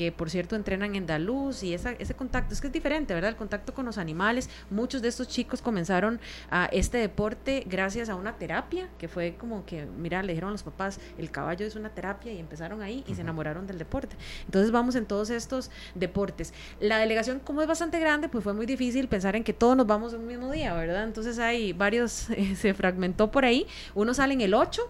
[0.00, 3.28] que por cierto entrenan en Daluz y esa, ese contacto, es que es diferente, ¿verdad?
[3.28, 4.48] El contacto con los animales.
[4.70, 6.20] Muchos de estos chicos comenzaron
[6.50, 10.52] a este deporte gracias a una terapia, que fue como que, mira, le dijeron a
[10.52, 14.16] los papás, el caballo es una terapia y empezaron ahí y se enamoraron del deporte.
[14.46, 16.54] Entonces vamos en todos estos deportes.
[16.80, 19.86] La delegación, como es bastante grande, pues fue muy difícil pensar en que todos nos
[19.86, 21.04] vamos un mismo día, ¿verdad?
[21.04, 22.10] Entonces hay varios,
[22.56, 23.66] se fragmentó por ahí.
[23.94, 24.80] Uno sale en el 8,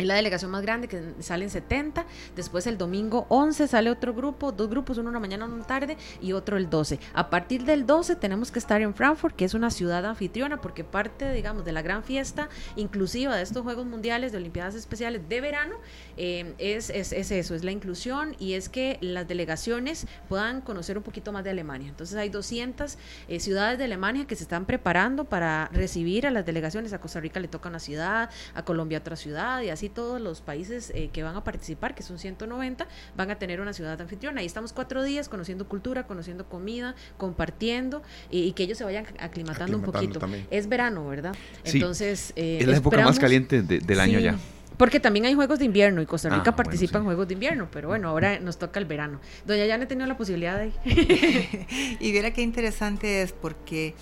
[0.00, 2.04] es la delegación más grande que salen 70.
[2.34, 5.96] Después el domingo 11 sale otro grupo, dos grupos, uno una mañana, uno una tarde
[6.20, 6.98] y otro el 12.
[7.12, 10.84] A partir del 12 tenemos que estar en Frankfurt, que es una ciudad anfitriona, porque
[10.84, 15.40] parte, digamos, de la gran fiesta inclusiva de estos Juegos Mundiales de Olimpiadas Especiales de
[15.40, 15.76] verano
[16.16, 20.96] eh, es, es, es, eso, es la inclusión y es que las delegaciones puedan conocer
[20.96, 21.88] un poquito más de Alemania.
[21.88, 22.96] Entonces hay 200
[23.28, 26.92] eh, ciudades de Alemania que se están preparando para recibir a las delegaciones.
[26.92, 30.40] A Costa Rica le toca una ciudad, a Colombia otra ciudad y así todos los
[30.40, 32.86] países eh, que van a participar, que son 190,
[33.16, 34.40] van a tener una ciudad anfitriona.
[34.40, 39.76] Ahí estamos cuatro días conociendo cultura, conociendo comida, compartiendo y, que ellos se vayan aclimatando,
[39.76, 40.20] un poquito.
[40.50, 41.34] Es verano, ¿verdad?
[41.64, 44.36] Entonces, eh, es la época más caliente del año ya.
[44.76, 47.68] Porque también hay juegos de invierno y Costa Rica ah, participa en juegos de invierno,
[47.70, 49.20] pero bueno, ahora nos toca el verano.
[49.44, 50.72] Doña ya no he tenido la posibilidad de
[52.00, 53.94] y viera qué interesante es porque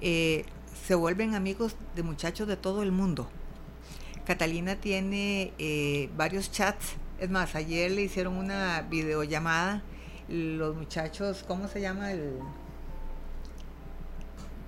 [0.00, 0.44] eh,
[0.86, 3.28] se vuelven amigos de muchachos de todo el mundo.
[4.30, 6.94] Catalina tiene eh, varios chats.
[7.18, 9.82] Es más, ayer le hicieron una videollamada.
[10.28, 12.38] Los muchachos, ¿cómo se llama el...?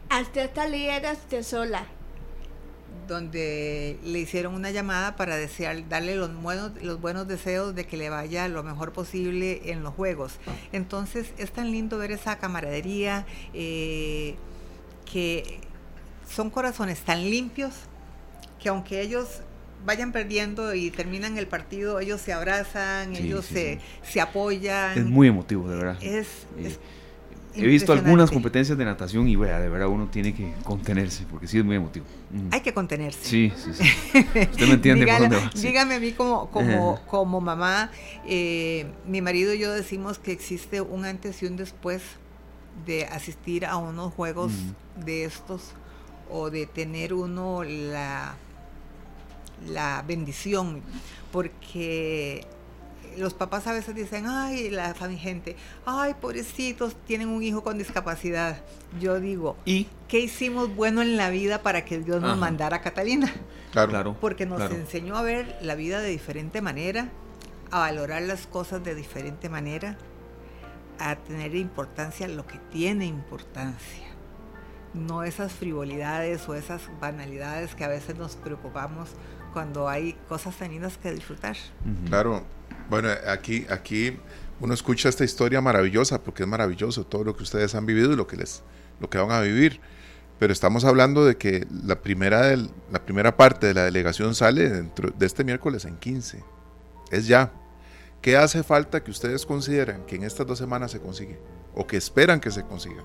[0.09, 1.87] Hasta líderes de sola.
[3.07, 7.97] Donde le hicieron una llamada para desear, darle los buenos, los buenos deseos de que
[7.97, 10.41] le vaya lo mejor posible en los juegos.
[10.73, 14.35] Entonces es tan lindo ver esa camaradería, eh,
[15.05, 15.61] que
[16.29, 17.75] son corazones tan limpios
[18.61, 19.43] que aunque ellos
[19.85, 24.99] vayan perdiendo y terminan el partido, ellos se abrazan, ellos se, se, apoyan.
[24.99, 26.03] Es muy emotivo, de verdad.
[26.03, 26.47] Es,
[27.55, 31.59] He visto algunas competencias de natación y de verdad uno tiene que contenerse, porque sí
[31.59, 32.07] es muy emotivo.
[32.51, 33.25] Hay que contenerse.
[33.25, 33.85] Sí, sí, sí.
[34.51, 35.51] Usted me entiende por dónde va.
[35.55, 37.91] Dígame a mí como, como, como mamá,
[38.27, 42.03] eh, mi marido y yo decimos que existe un antes y un después
[42.87, 44.53] de asistir a unos juegos
[45.05, 45.73] de estos
[46.31, 48.35] o de tener uno la
[49.67, 50.83] la bendición,
[51.31, 52.47] porque
[53.17, 58.63] los papás a veces dicen, ay, la gente, ay, pobrecitos, tienen un hijo con discapacidad.
[59.01, 62.81] Yo digo, ¿y qué hicimos bueno en la vida para que Dios nos mandara a
[62.81, 63.33] Catalina?
[63.73, 67.09] Claro, Porque nos enseñó a ver la vida de diferente manera,
[67.71, 69.97] a valorar las cosas de diferente manera,
[70.99, 74.09] a tener importancia lo que tiene importancia.
[74.95, 79.09] No esas frivolidades o esas banalidades que a veces nos preocupamos
[79.53, 81.57] cuando hay cosas tan lindas que disfrutar.
[82.09, 82.43] Claro,
[82.89, 84.17] bueno, aquí, aquí
[84.61, 88.17] uno escucha esta historia maravillosa, porque es maravilloso todo lo que ustedes han vivido y
[88.17, 88.63] lo que, les,
[89.01, 89.81] lo que van a vivir.
[90.39, 94.69] Pero estamos hablando de que la primera, del, la primera parte de la delegación sale
[94.69, 96.43] dentro de este miércoles en 15.
[97.11, 97.53] Es ya.
[98.21, 101.41] ¿Qué hace falta que ustedes consideran que en estas dos semanas se consigue?
[101.75, 103.03] ¿O que esperan que se consiga?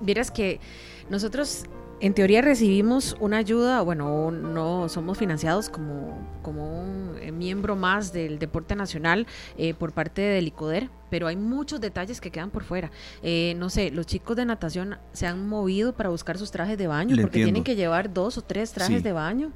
[0.00, 0.60] Vieras que
[1.08, 1.64] nosotros
[2.00, 8.12] en teoría recibimos una ayuda, bueno, no somos financiados como, como un eh, miembro más
[8.12, 9.26] del deporte nacional
[9.56, 12.90] eh, por parte del ICODER, pero hay muchos detalles que quedan por fuera.
[13.22, 16.86] Eh, no sé, los chicos de natación se han movido para buscar sus trajes de
[16.86, 19.52] baño porque tienen que llevar dos o tres trajes de baño.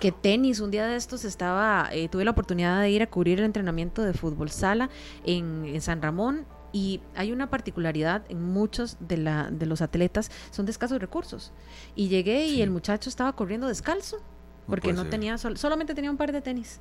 [0.00, 3.44] Que tenis, un día de estos estaba, tuve la oportunidad de ir a cubrir el
[3.44, 4.88] entrenamiento de fútbol sala
[5.26, 10.30] en, en San Ramón y hay una particularidad en muchos de, la, de los atletas,
[10.50, 11.52] son de escasos recursos.
[11.96, 14.20] Y llegué y el muchacho estaba corriendo descalzo,
[14.66, 16.80] porque no, tenía, solamente tenía un par de tenis.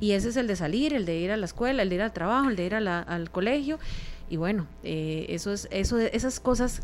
[0.00, 2.02] Y ese es el de salir, el de ir a la escuela, el de ir
[2.02, 3.78] al trabajo, el de ir al colegio.
[4.28, 6.82] Y bueno, eh, eso es, eso, esas cosas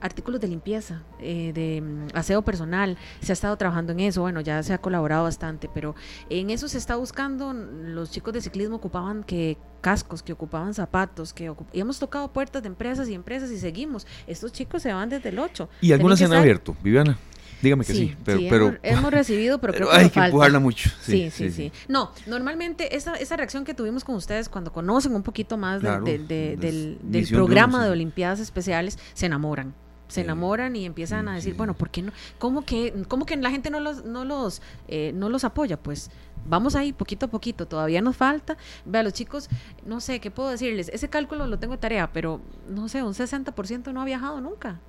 [0.00, 4.40] artículos de limpieza, eh, de mm, aseo personal, se ha estado trabajando en eso, bueno,
[4.40, 5.94] ya se ha colaborado bastante, pero
[6.30, 11.32] en eso se está buscando, los chicos de ciclismo ocupaban que cascos, que ocupaban zapatos,
[11.32, 14.06] que y hemos tocado puertas de empresas y empresas y seguimos.
[14.26, 15.68] Estos chicos se van desde el 8.
[15.80, 17.16] ¿Y algunas se han abierto, Viviana?
[17.62, 20.90] Dígame que sí, pero, hemos, recibido, pero creo que hay que empujarla mucho.
[21.00, 25.22] Sí sí, sí No, normalmente esa, esa reacción que tuvimos con ustedes cuando conocen un
[25.22, 29.74] poquito más del, del programa de Olimpiadas Especiales, se enamoran
[30.08, 32.12] se enamoran y empiezan a decir, bueno, ¿por qué no?
[32.38, 35.76] ¿Cómo que, cómo que la gente no los, no los, eh, no los apoya?
[35.76, 36.10] Pues
[36.46, 38.56] vamos ahí poquito a poquito, todavía nos falta.
[38.84, 39.48] Vea, los chicos,
[39.84, 40.90] no sé, ¿qué puedo decirles?
[40.92, 44.80] Ese cálculo lo tengo de tarea, pero no sé, un 60% no ha viajado nunca.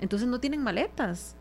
[0.00, 1.36] Entonces no tienen maletas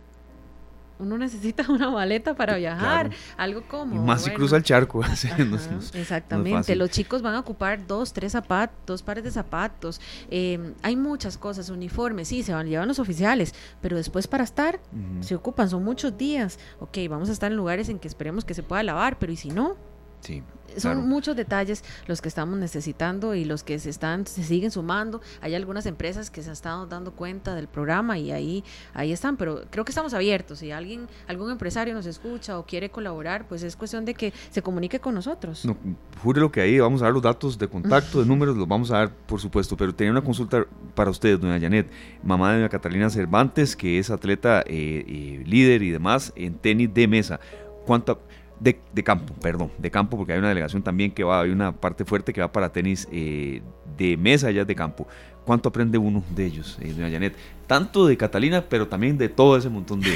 [1.01, 4.03] uno necesita una maleta para viajar, algo como...
[4.03, 5.01] más si cruza el charco.
[5.93, 9.99] exactamente, los chicos van a ocupar dos, tres zapatos, dos pares de zapatos,
[10.29, 14.79] em, hay muchas cosas, uniformes, sí, se van, llevan los oficiales, pero después para estar,
[15.21, 18.53] se ocupan, son muchos días, ok, vamos a estar en lugares en que esperemos que
[18.53, 19.75] se pueda lavar, pero ¿y si no?
[20.22, 20.43] Sí.
[20.77, 25.22] Son muchos detalles los que estamos necesitando y los que se están se siguen sumando.
[25.41, 29.38] Hay algunas empresas que se han estado dando cuenta del programa y ahí ahí están,
[29.38, 30.60] pero creo que estamos abiertos.
[30.60, 34.61] Si alguien algún empresario nos escucha o quiere colaborar, pues es cuestión de que se
[34.61, 35.65] comunique con nosotros.
[35.65, 35.76] No,
[36.23, 38.91] jure lo que ahí vamos a dar los datos de contacto, de números los vamos
[38.91, 40.65] a dar, por supuesto, pero tenía una consulta
[40.95, 41.89] para ustedes, doña Janet,
[42.23, 46.93] mamá de doña Catalina Cervantes, que es atleta eh, eh, líder y demás en tenis
[46.93, 47.39] de mesa.
[47.85, 48.18] ¿Cuánta
[48.61, 52.05] de, campo, perdón, de campo, porque hay una delegación también que va, hay una parte
[52.05, 53.61] fuerte que va para tenis eh,
[53.97, 55.07] de mesa ya de campo.
[55.45, 57.35] ¿Cuánto aprende uno de ellos, eh, doña Janet?
[57.65, 60.11] Tanto de Catalina, pero también de todo ese montón de,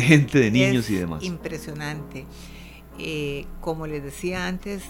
[0.00, 1.24] gente, de niños y demás.
[1.24, 2.24] Impresionante.
[3.00, 4.84] Eh, como les decía antes,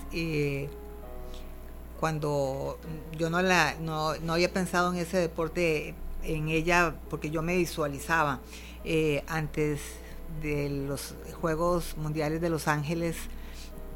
[1.99, 2.79] cuando
[3.19, 5.95] yo no, la, no, no, había pensado en ese deporte,
[6.25, 8.41] en ella, porque yo me visualizaba
[9.29, 9.81] antes
[10.43, 13.17] de los Juegos Mundiales de Los Ángeles,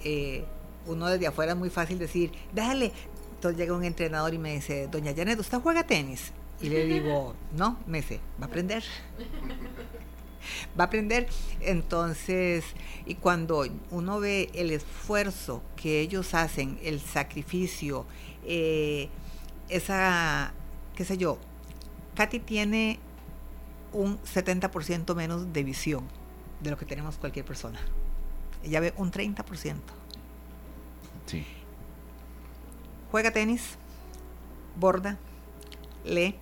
[0.04, 0.44] eh,
[0.86, 2.92] uno desde afuera es muy fácil decir, dale.
[3.34, 6.32] Entonces llega un entrenador y me dice, doña Janet, ¿usted juega tenis?
[6.60, 8.84] Y le digo, no, me dice, va a aprender.
[10.78, 11.28] va a aprender.
[11.60, 12.64] Entonces,
[13.04, 18.06] y cuando uno ve el esfuerzo que ellos hacen, el sacrificio,
[18.44, 19.08] eh,
[19.68, 20.52] esa,
[20.94, 21.38] qué sé yo,
[22.14, 23.00] Katy tiene
[23.92, 26.21] un 70% menos de visión
[26.62, 27.78] de lo que tenemos cualquier persona.
[28.62, 29.74] Ella ve un 30%.
[31.26, 31.46] Sí.
[33.10, 33.76] Juega tenis,
[34.76, 35.18] borda,
[36.04, 36.36] lee.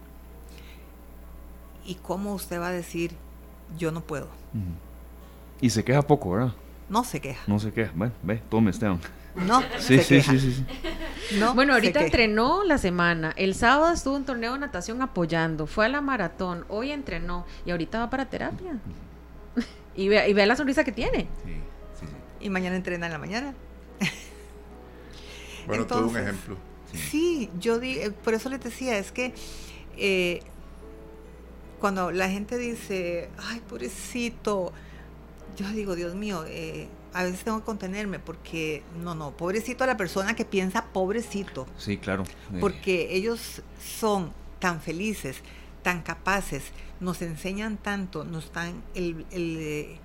[1.85, 3.13] ¿Y cómo usted va a decir,
[3.79, 4.29] yo no puedo?
[5.61, 6.53] Y se queja poco, ¿verdad?
[6.89, 7.41] No se queja.
[7.47, 7.93] No se queja.
[7.95, 9.01] Bueno, ve, tome, Esteban.
[9.35, 10.33] No, sí, se sí, queja.
[10.33, 11.39] sí, sí, sí.
[11.39, 13.33] No bueno, ahorita entrenó la semana.
[13.37, 15.67] El sábado estuvo en torneo de natación apoyando.
[15.67, 16.65] Fue a la maratón.
[16.69, 17.47] Hoy entrenó.
[17.65, 18.79] Y ahorita va para terapia.
[19.95, 21.29] Y ve, y ve la sonrisa que tiene.
[21.45, 22.07] Sí,
[22.41, 23.55] Y mañana entrena en la mañana.
[25.67, 26.57] bueno, todo un ejemplo.
[26.93, 29.33] Sí, yo di, eh, por eso les decía, es que
[29.97, 30.41] eh,
[31.79, 34.73] cuando la gente dice, ay, pobrecito,
[35.57, 39.87] yo digo, Dios mío, eh, a veces tengo que contenerme porque, no, no, pobrecito a
[39.87, 41.67] la persona que piensa pobrecito.
[41.77, 42.25] Sí, claro.
[42.61, 45.43] Porque ellos son tan felices,
[45.83, 46.65] tan capaces,
[47.01, 49.99] nos enseñan tanto, nos dan el, eh,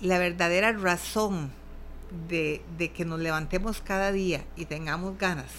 [0.00, 1.50] la verdadera razón
[2.28, 2.62] de,
[2.94, 5.50] que nos levantemos cada día y tengamos ganas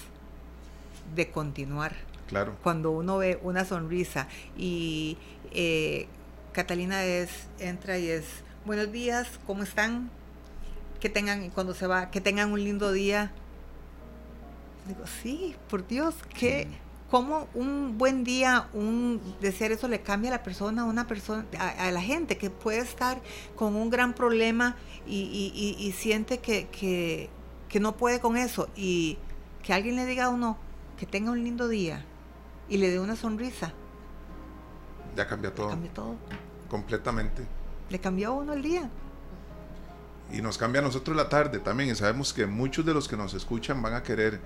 [1.16, 1.96] de continuar.
[2.28, 2.56] Claro.
[2.62, 4.28] Cuando uno ve una sonrisa
[4.58, 5.18] y
[5.52, 6.08] eh,
[6.52, 8.26] Catalina es, entra y es,
[8.66, 10.10] buenos días, ¿cómo están?
[11.00, 13.32] Que tengan, cuando se va, que tengan un lindo día.
[14.88, 16.68] Digo, sí, por Dios, que
[17.10, 21.46] cómo un buen día, un desear eso le cambia a la persona, a una persona,
[21.60, 23.22] a, la gente que puede estar
[23.56, 24.76] con un gran problema
[25.06, 27.30] y, siente que,
[27.80, 29.18] no puede con eso y
[29.64, 30.58] que alguien le diga a uno
[30.98, 32.04] que tenga un lindo día
[32.70, 33.74] y le dé una sonrisa.
[35.16, 35.70] Ya cambia todo.
[35.70, 36.16] Cambia todo.
[36.70, 37.44] Completamente.
[37.90, 38.90] Le cambió a uno el día.
[40.32, 41.90] Y nos cambia a nosotros la tarde también.
[41.90, 44.42] Y sabemos que muchos de los que nos escuchan van a querer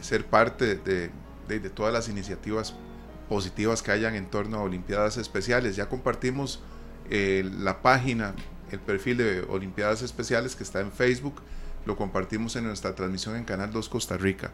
[0.00, 1.10] ser parte de,
[1.48, 2.74] de, todas las iniciativas
[3.28, 5.76] positivas que hayan en torno a Olimpiadas Especiales.
[5.76, 6.60] Ya compartimos
[7.10, 8.34] eh, la página,
[8.70, 11.42] el perfil de Olimpiadas Especiales que está en Facebook,
[11.84, 14.50] lo compartimos en nuestra transmisión en Canal 2 Costa Rica,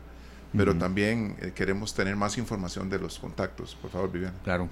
[0.56, 3.74] pero también eh, queremos tener más información de los contactos.
[3.74, 4.36] Por favor, Viviana.
[4.44, 4.68] Claro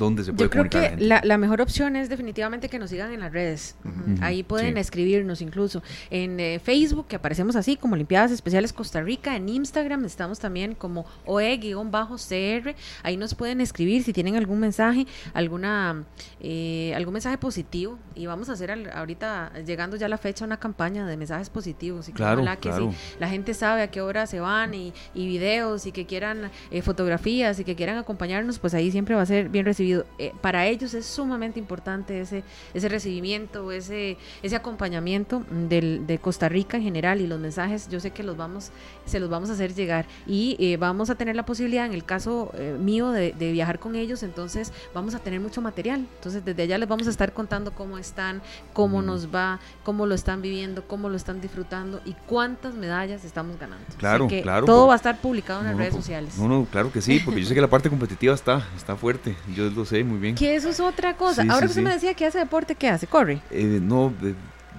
[0.00, 3.20] dónde se puede Yo creo que la, mejor opción es definitivamente que nos sigan en
[3.20, 3.76] las redes.
[4.20, 5.82] Ahí pueden escribirnos incluso.
[6.10, 9.36] En eh, Facebook, que aparecemos así como Olimpiadas Especiales Costa Rica.
[9.36, 12.74] En Instagram estamos también como OE-CR.
[13.02, 16.04] Ahí nos pueden escribir si tienen algún mensaje, alguna
[16.40, 17.98] eh, algún mensaje positivo.
[18.14, 22.08] Y vamos a hacer ahorita, llegando ya la fecha, una campaña de mensajes positivos.
[22.08, 25.92] Y claro, que si la gente sabe a qué hora se van y, videos y
[25.92, 29.64] que quieran eh, fotografías y que quieran acompañarnos, pues ahí siempre va a ser bien
[29.64, 30.06] recibido recibido.
[30.18, 32.44] Eh, para ellos es sumamente importante ese,
[32.74, 38.00] ese recibimiento, ese, ese acompañamiento del, de Costa Rica en general y los mensajes, yo
[38.00, 38.70] sé que los vamos,
[39.06, 42.04] se los vamos a hacer llegar y eh, vamos a tener la posibilidad, en el
[42.04, 46.06] caso eh, mío, de, viajar con ellos, entonces vamos a tener mucho material.
[46.16, 48.42] Entonces desde allá les vamos a estar contando cómo están,
[48.72, 53.58] cómo nos va, cómo lo están viviendo, cómo lo están disfrutando y cuántas medallas estamos
[53.58, 53.84] ganando.
[53.98, 54.66] Claro, claro.
[54.66, 56.38] Todo va a estar publicado en las redes sociales.
[56.38, 59.34] No, no, claro que sí, porque yo sé que la parte competitiva está, está fuerte,
[59.54, 60.34] yo lo sé muy bien.
[60.34, 61.42] Que eso es otra cosa.
[61.42, 63.06] Ahora que usted me decía que hace deporte, ¿qué hace?
[63.06, 63.40] ¿Corre?
[63.50, 64.12] Eh, no,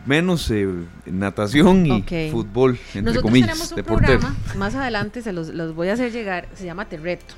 [0.06, 0.68] menos eh,
[1.06, 5.90] natación y fútbol, entre Nosotros comillas, tenemos un programa, más adelante se los, los voy
[5.90, 7.36] a hacer llegar, se llama Te Reto.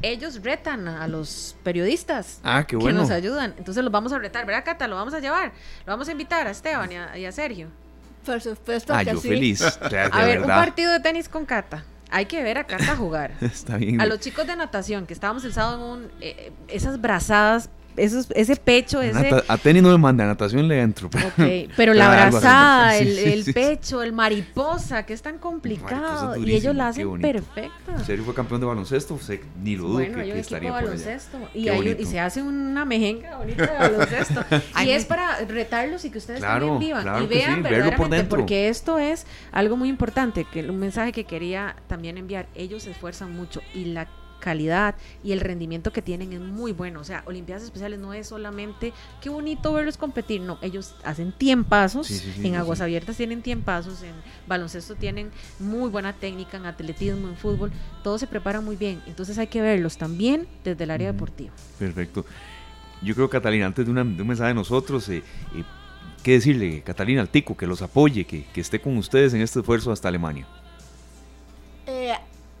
[0.00, 3.00] Ellos retan a los periodistas ah, qué bueno.
[3.00, 3.54] que nos ayudan.
[3.58, 4.88] Entonces los vamos a retar, ¿verdad, Cata?
[4.88, 5.52] Lo vamos a llevar.
[5.84, 7.68] Lo vamos a invitar a Esteban y a, Sergio.
[8.24, 9.60] Por supuesto ah, que yo feliz.
[9.62, 11.84] a ver, un partido de tenis con Cata.
[12.10, 13.32] Hay que ver a Cata jugar.
[13.40, 14.00] Está bien.
[14.00, 18.56] A los chicos de natación, que estábamos el sábado en un, eh, esas brazadas ese
[18.56, 19.42] pecho, ese...
[19.46, 21.10] a tenis no me manda, a natación le entro.
[21.76, 26.36] Pero, la abrazada, el, pecho, el mariposa, que es tan complicado.
[26.36, 28.04] y ellos la hacen perfecta.
[28.04, 29.18] Serio fue campeón de baloncesto,
[29.62, 31.38] ni lo dudo bueno, que, estaría por baloncesto.
[31.54, 34.44] Y, y, se hace una mejenga bonita de baloncesto.
[34.84, 37.22] y es para retarlos y que ustedes también vivan.
[37.22, 42.18] y vean verdaderamente, porque esto es algo muy importante, que un mensaje que quería también
[42.18, 42.46] enviar.
[42.54, 44.08] Ellos se esfuerzan mucho y la
[44.44, 47.00] calidad y el rendimiento que tienen es muy bueno.
[47.00, 48.92] O sea, Olimpiadas Especiales no es solamente
[49.22, 52.10] qué bonito verlos competir, no, ellos hacen tiempazos,
[52.42, 54.12] en aguas abiertas tienen tiempazos, en
[54.46, 57.72] baloncesto tienen muy buena técnica, en atletismo, en fútbol,
[58.02, 59.02] todos se preparan muy bien.
[59.06, 61.52] Entonces hay que verlos también desde el área deportiva.
[61.78, 62.26] Perfecto.
[63.00, 65.22] Yo creo, Catalina, antes de, de un mensaje de nosotros, eh,
[65.54, 65.64] eh,
[66.22, 69.60] ¿qué decirle, Catalina, al Tico, que los apoye, que, que esté con ustedes en este
[69.60, 70.46] esfuerzo hasta Alemania?
[71.86, 72.14] Eh,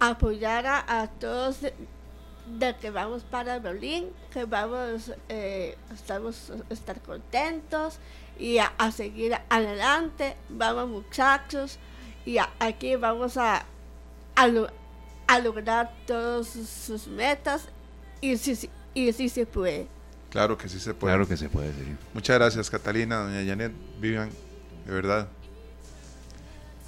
[0.08, 7.98] apoyar a, todos de, que vamos para Berlín, que vamos, eh, estamos estar contentos
[8.38, 10.36] y a, seguir adelante.
[10.48, 11.78] Vamos muchachos
[12.24, 13.64] y aquí vamos a,
[14.36, 17.68] a, lograr todas sus metas
[18.20, 19.88] y si, y si se puede.
[20.30, 21.12] Claro que sí se puede.
[21.12, 21.72] Claro que se puede,
[22.12, 24.30] Muchas gracias Catalina, doña Janet, Vivian,
[24.84, 25.28] de verdad.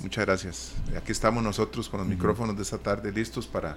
[0.00, 0.72] Muchas gracias.
[0.96, 3.76] Aquí estamos nosotros con los micrófonos de esta tarde listos para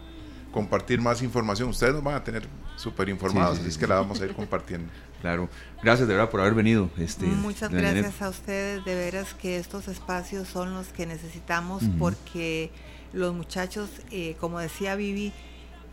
[0.52, 1.70] compartir más información.
[1.70, 4.92] Ustedes nos van a tener súper informados, así es que la vamos a ir compartiendo.
[5.20, 5.50] Claro.
[5.84, 6.90] Gracias de verdad por haber venido.
[6.98, 8.86] Este, Muchas gracias a ustedes.
[8.86, 12.72] De veras que estos espacios son los que necesitamos porque
[13.12, 15.34] los muchachos, eh, como decía Vivi,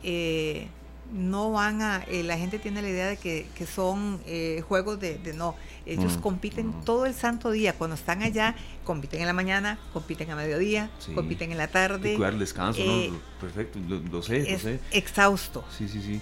[0.04, 0.68] eh,
[1.12, 5.18] no van a, eh, la gente tiene la idea de que, son eh, juegos de,
[5.34, 5.54] no,
[5.84, 6.20] ellos mm.
[6.20, 6.84] compiten mm.
[6.84, 8.54] todo el santo día, cuando están allá,
[8.84, 12.14] compiten en la mañana, compiten a mediodía, compiten en la tarde.
[12.14, 12.92] Y cuidar el descanso, ¿no?
[12.92, 14.80] Eh, Perfecto, lo, sé, lo sé.
[14.92, 15.64] Exhausto.
[15.76, 16.20] Sí, sí, sí.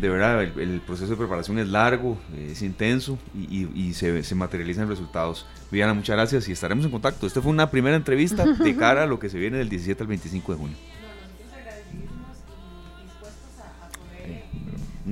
[0.00, 4.88] De verdad, el, proceso de preparación es largo, es intenso y, y, se, se, materializan
[4.88, 5.46] resultados.
[5.70, 7.28] Viviana, muchas gracias y estaremos en contacto.
[7.28, 10.08] Esta fue una primera entrevista de cara a lo que se viene del 17 al
[10.08, 10.76] 25 de junio.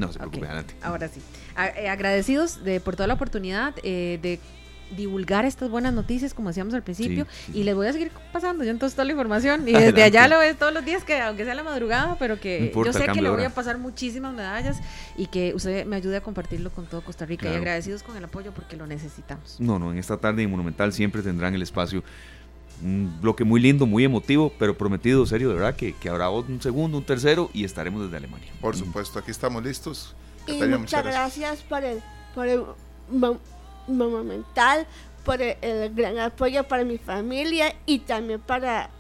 [0.07, 0.75] No se preocupe, adelante.
[0.83, 1.21] Ahora sí.
[1.77, 4.41] Eh, agradecidos de, por toda la oportunidad eh, de
[4.97, 8.71] divulgar estas buenas noticias, como decíamos al principio, y les voy a seguir pasando yo
[8.71, 9.67] entonces toda la información.
[9.69, 12.73] Y desde allá lo veo todos los días, que aunque sea la madrugada, pero que
[12.75, 14.81] yo sé que le voy a pasar muchísimas medallas
[15.17, 17.51] y que usted me ayude a compartirlo con todo Costa Rica.
[17.51, 19.57] Y agradecidos con el apoyo porque lo necesitamos.
[19.59, 22.05] No, no, en esta tarde en Monumental siempre tendrán el espacio
[22.83, 26.61] un bloque muy lindo, muy emotivo, pero prometido, serio, de verdad, que, que habrá un
[26.61, 28.53] segundo, un tercero y estaremos desde Alemania.
[28.61, 30.15] Por supuesto, aquí estamos listos.
[30.47, 31.61] y muchas, gracias.
[31.63, 32.03] por el,
[32.35, 32.65] por el
[33.87, 34.87] monumental,
[35.25, 38.91] por el, gran apoyo para mi familia y también para,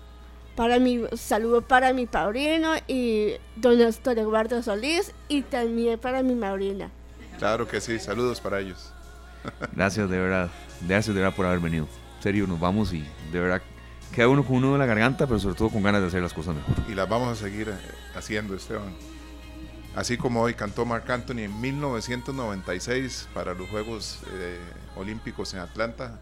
[0.54, 6.34] para mi saludo para mi padrino y don Néstor Eduardo Solís y también para mi
[6.34, 6.90] madrina.
[7.38, 8.92] Claro que sí, saludos para ellos.
[9.74, 10.50] Gracias de verdad,
[10.82, 11.88] gracias de verdad por haber venido.
[12.22, 13.62] Serio, nos vamos y de verdad
[14.14, 16.32] queda uno con uno en la garganta, pero sobre todo con ganas de hacer las
[16.32, 16.74] cosas mejor.
[16.88, 17.74] Y las vamos a seguir eh,
[18.14, 18.94] haciendo, Esteban.
[19.96, 24.58] Así como hoy cantó Marc Anthony en 1996 para los Juegos eh,
[24.96, 26.20] Olímpicos en Atlanta.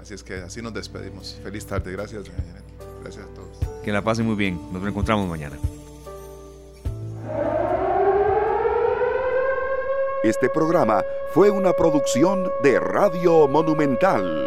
[0.00, 1.38] Así es que así nos despedimos.
[1.42, 2.24] Feliz tarde, gracias.
[3.00, 3.58] Gracias a todos.
[3.84, 4.60] Que la pasen muy bien.
[4.72, 5.56] Nos reencontramos mañana.
[10.24, 14.45] Este programa fue una producción de Radio Monumental.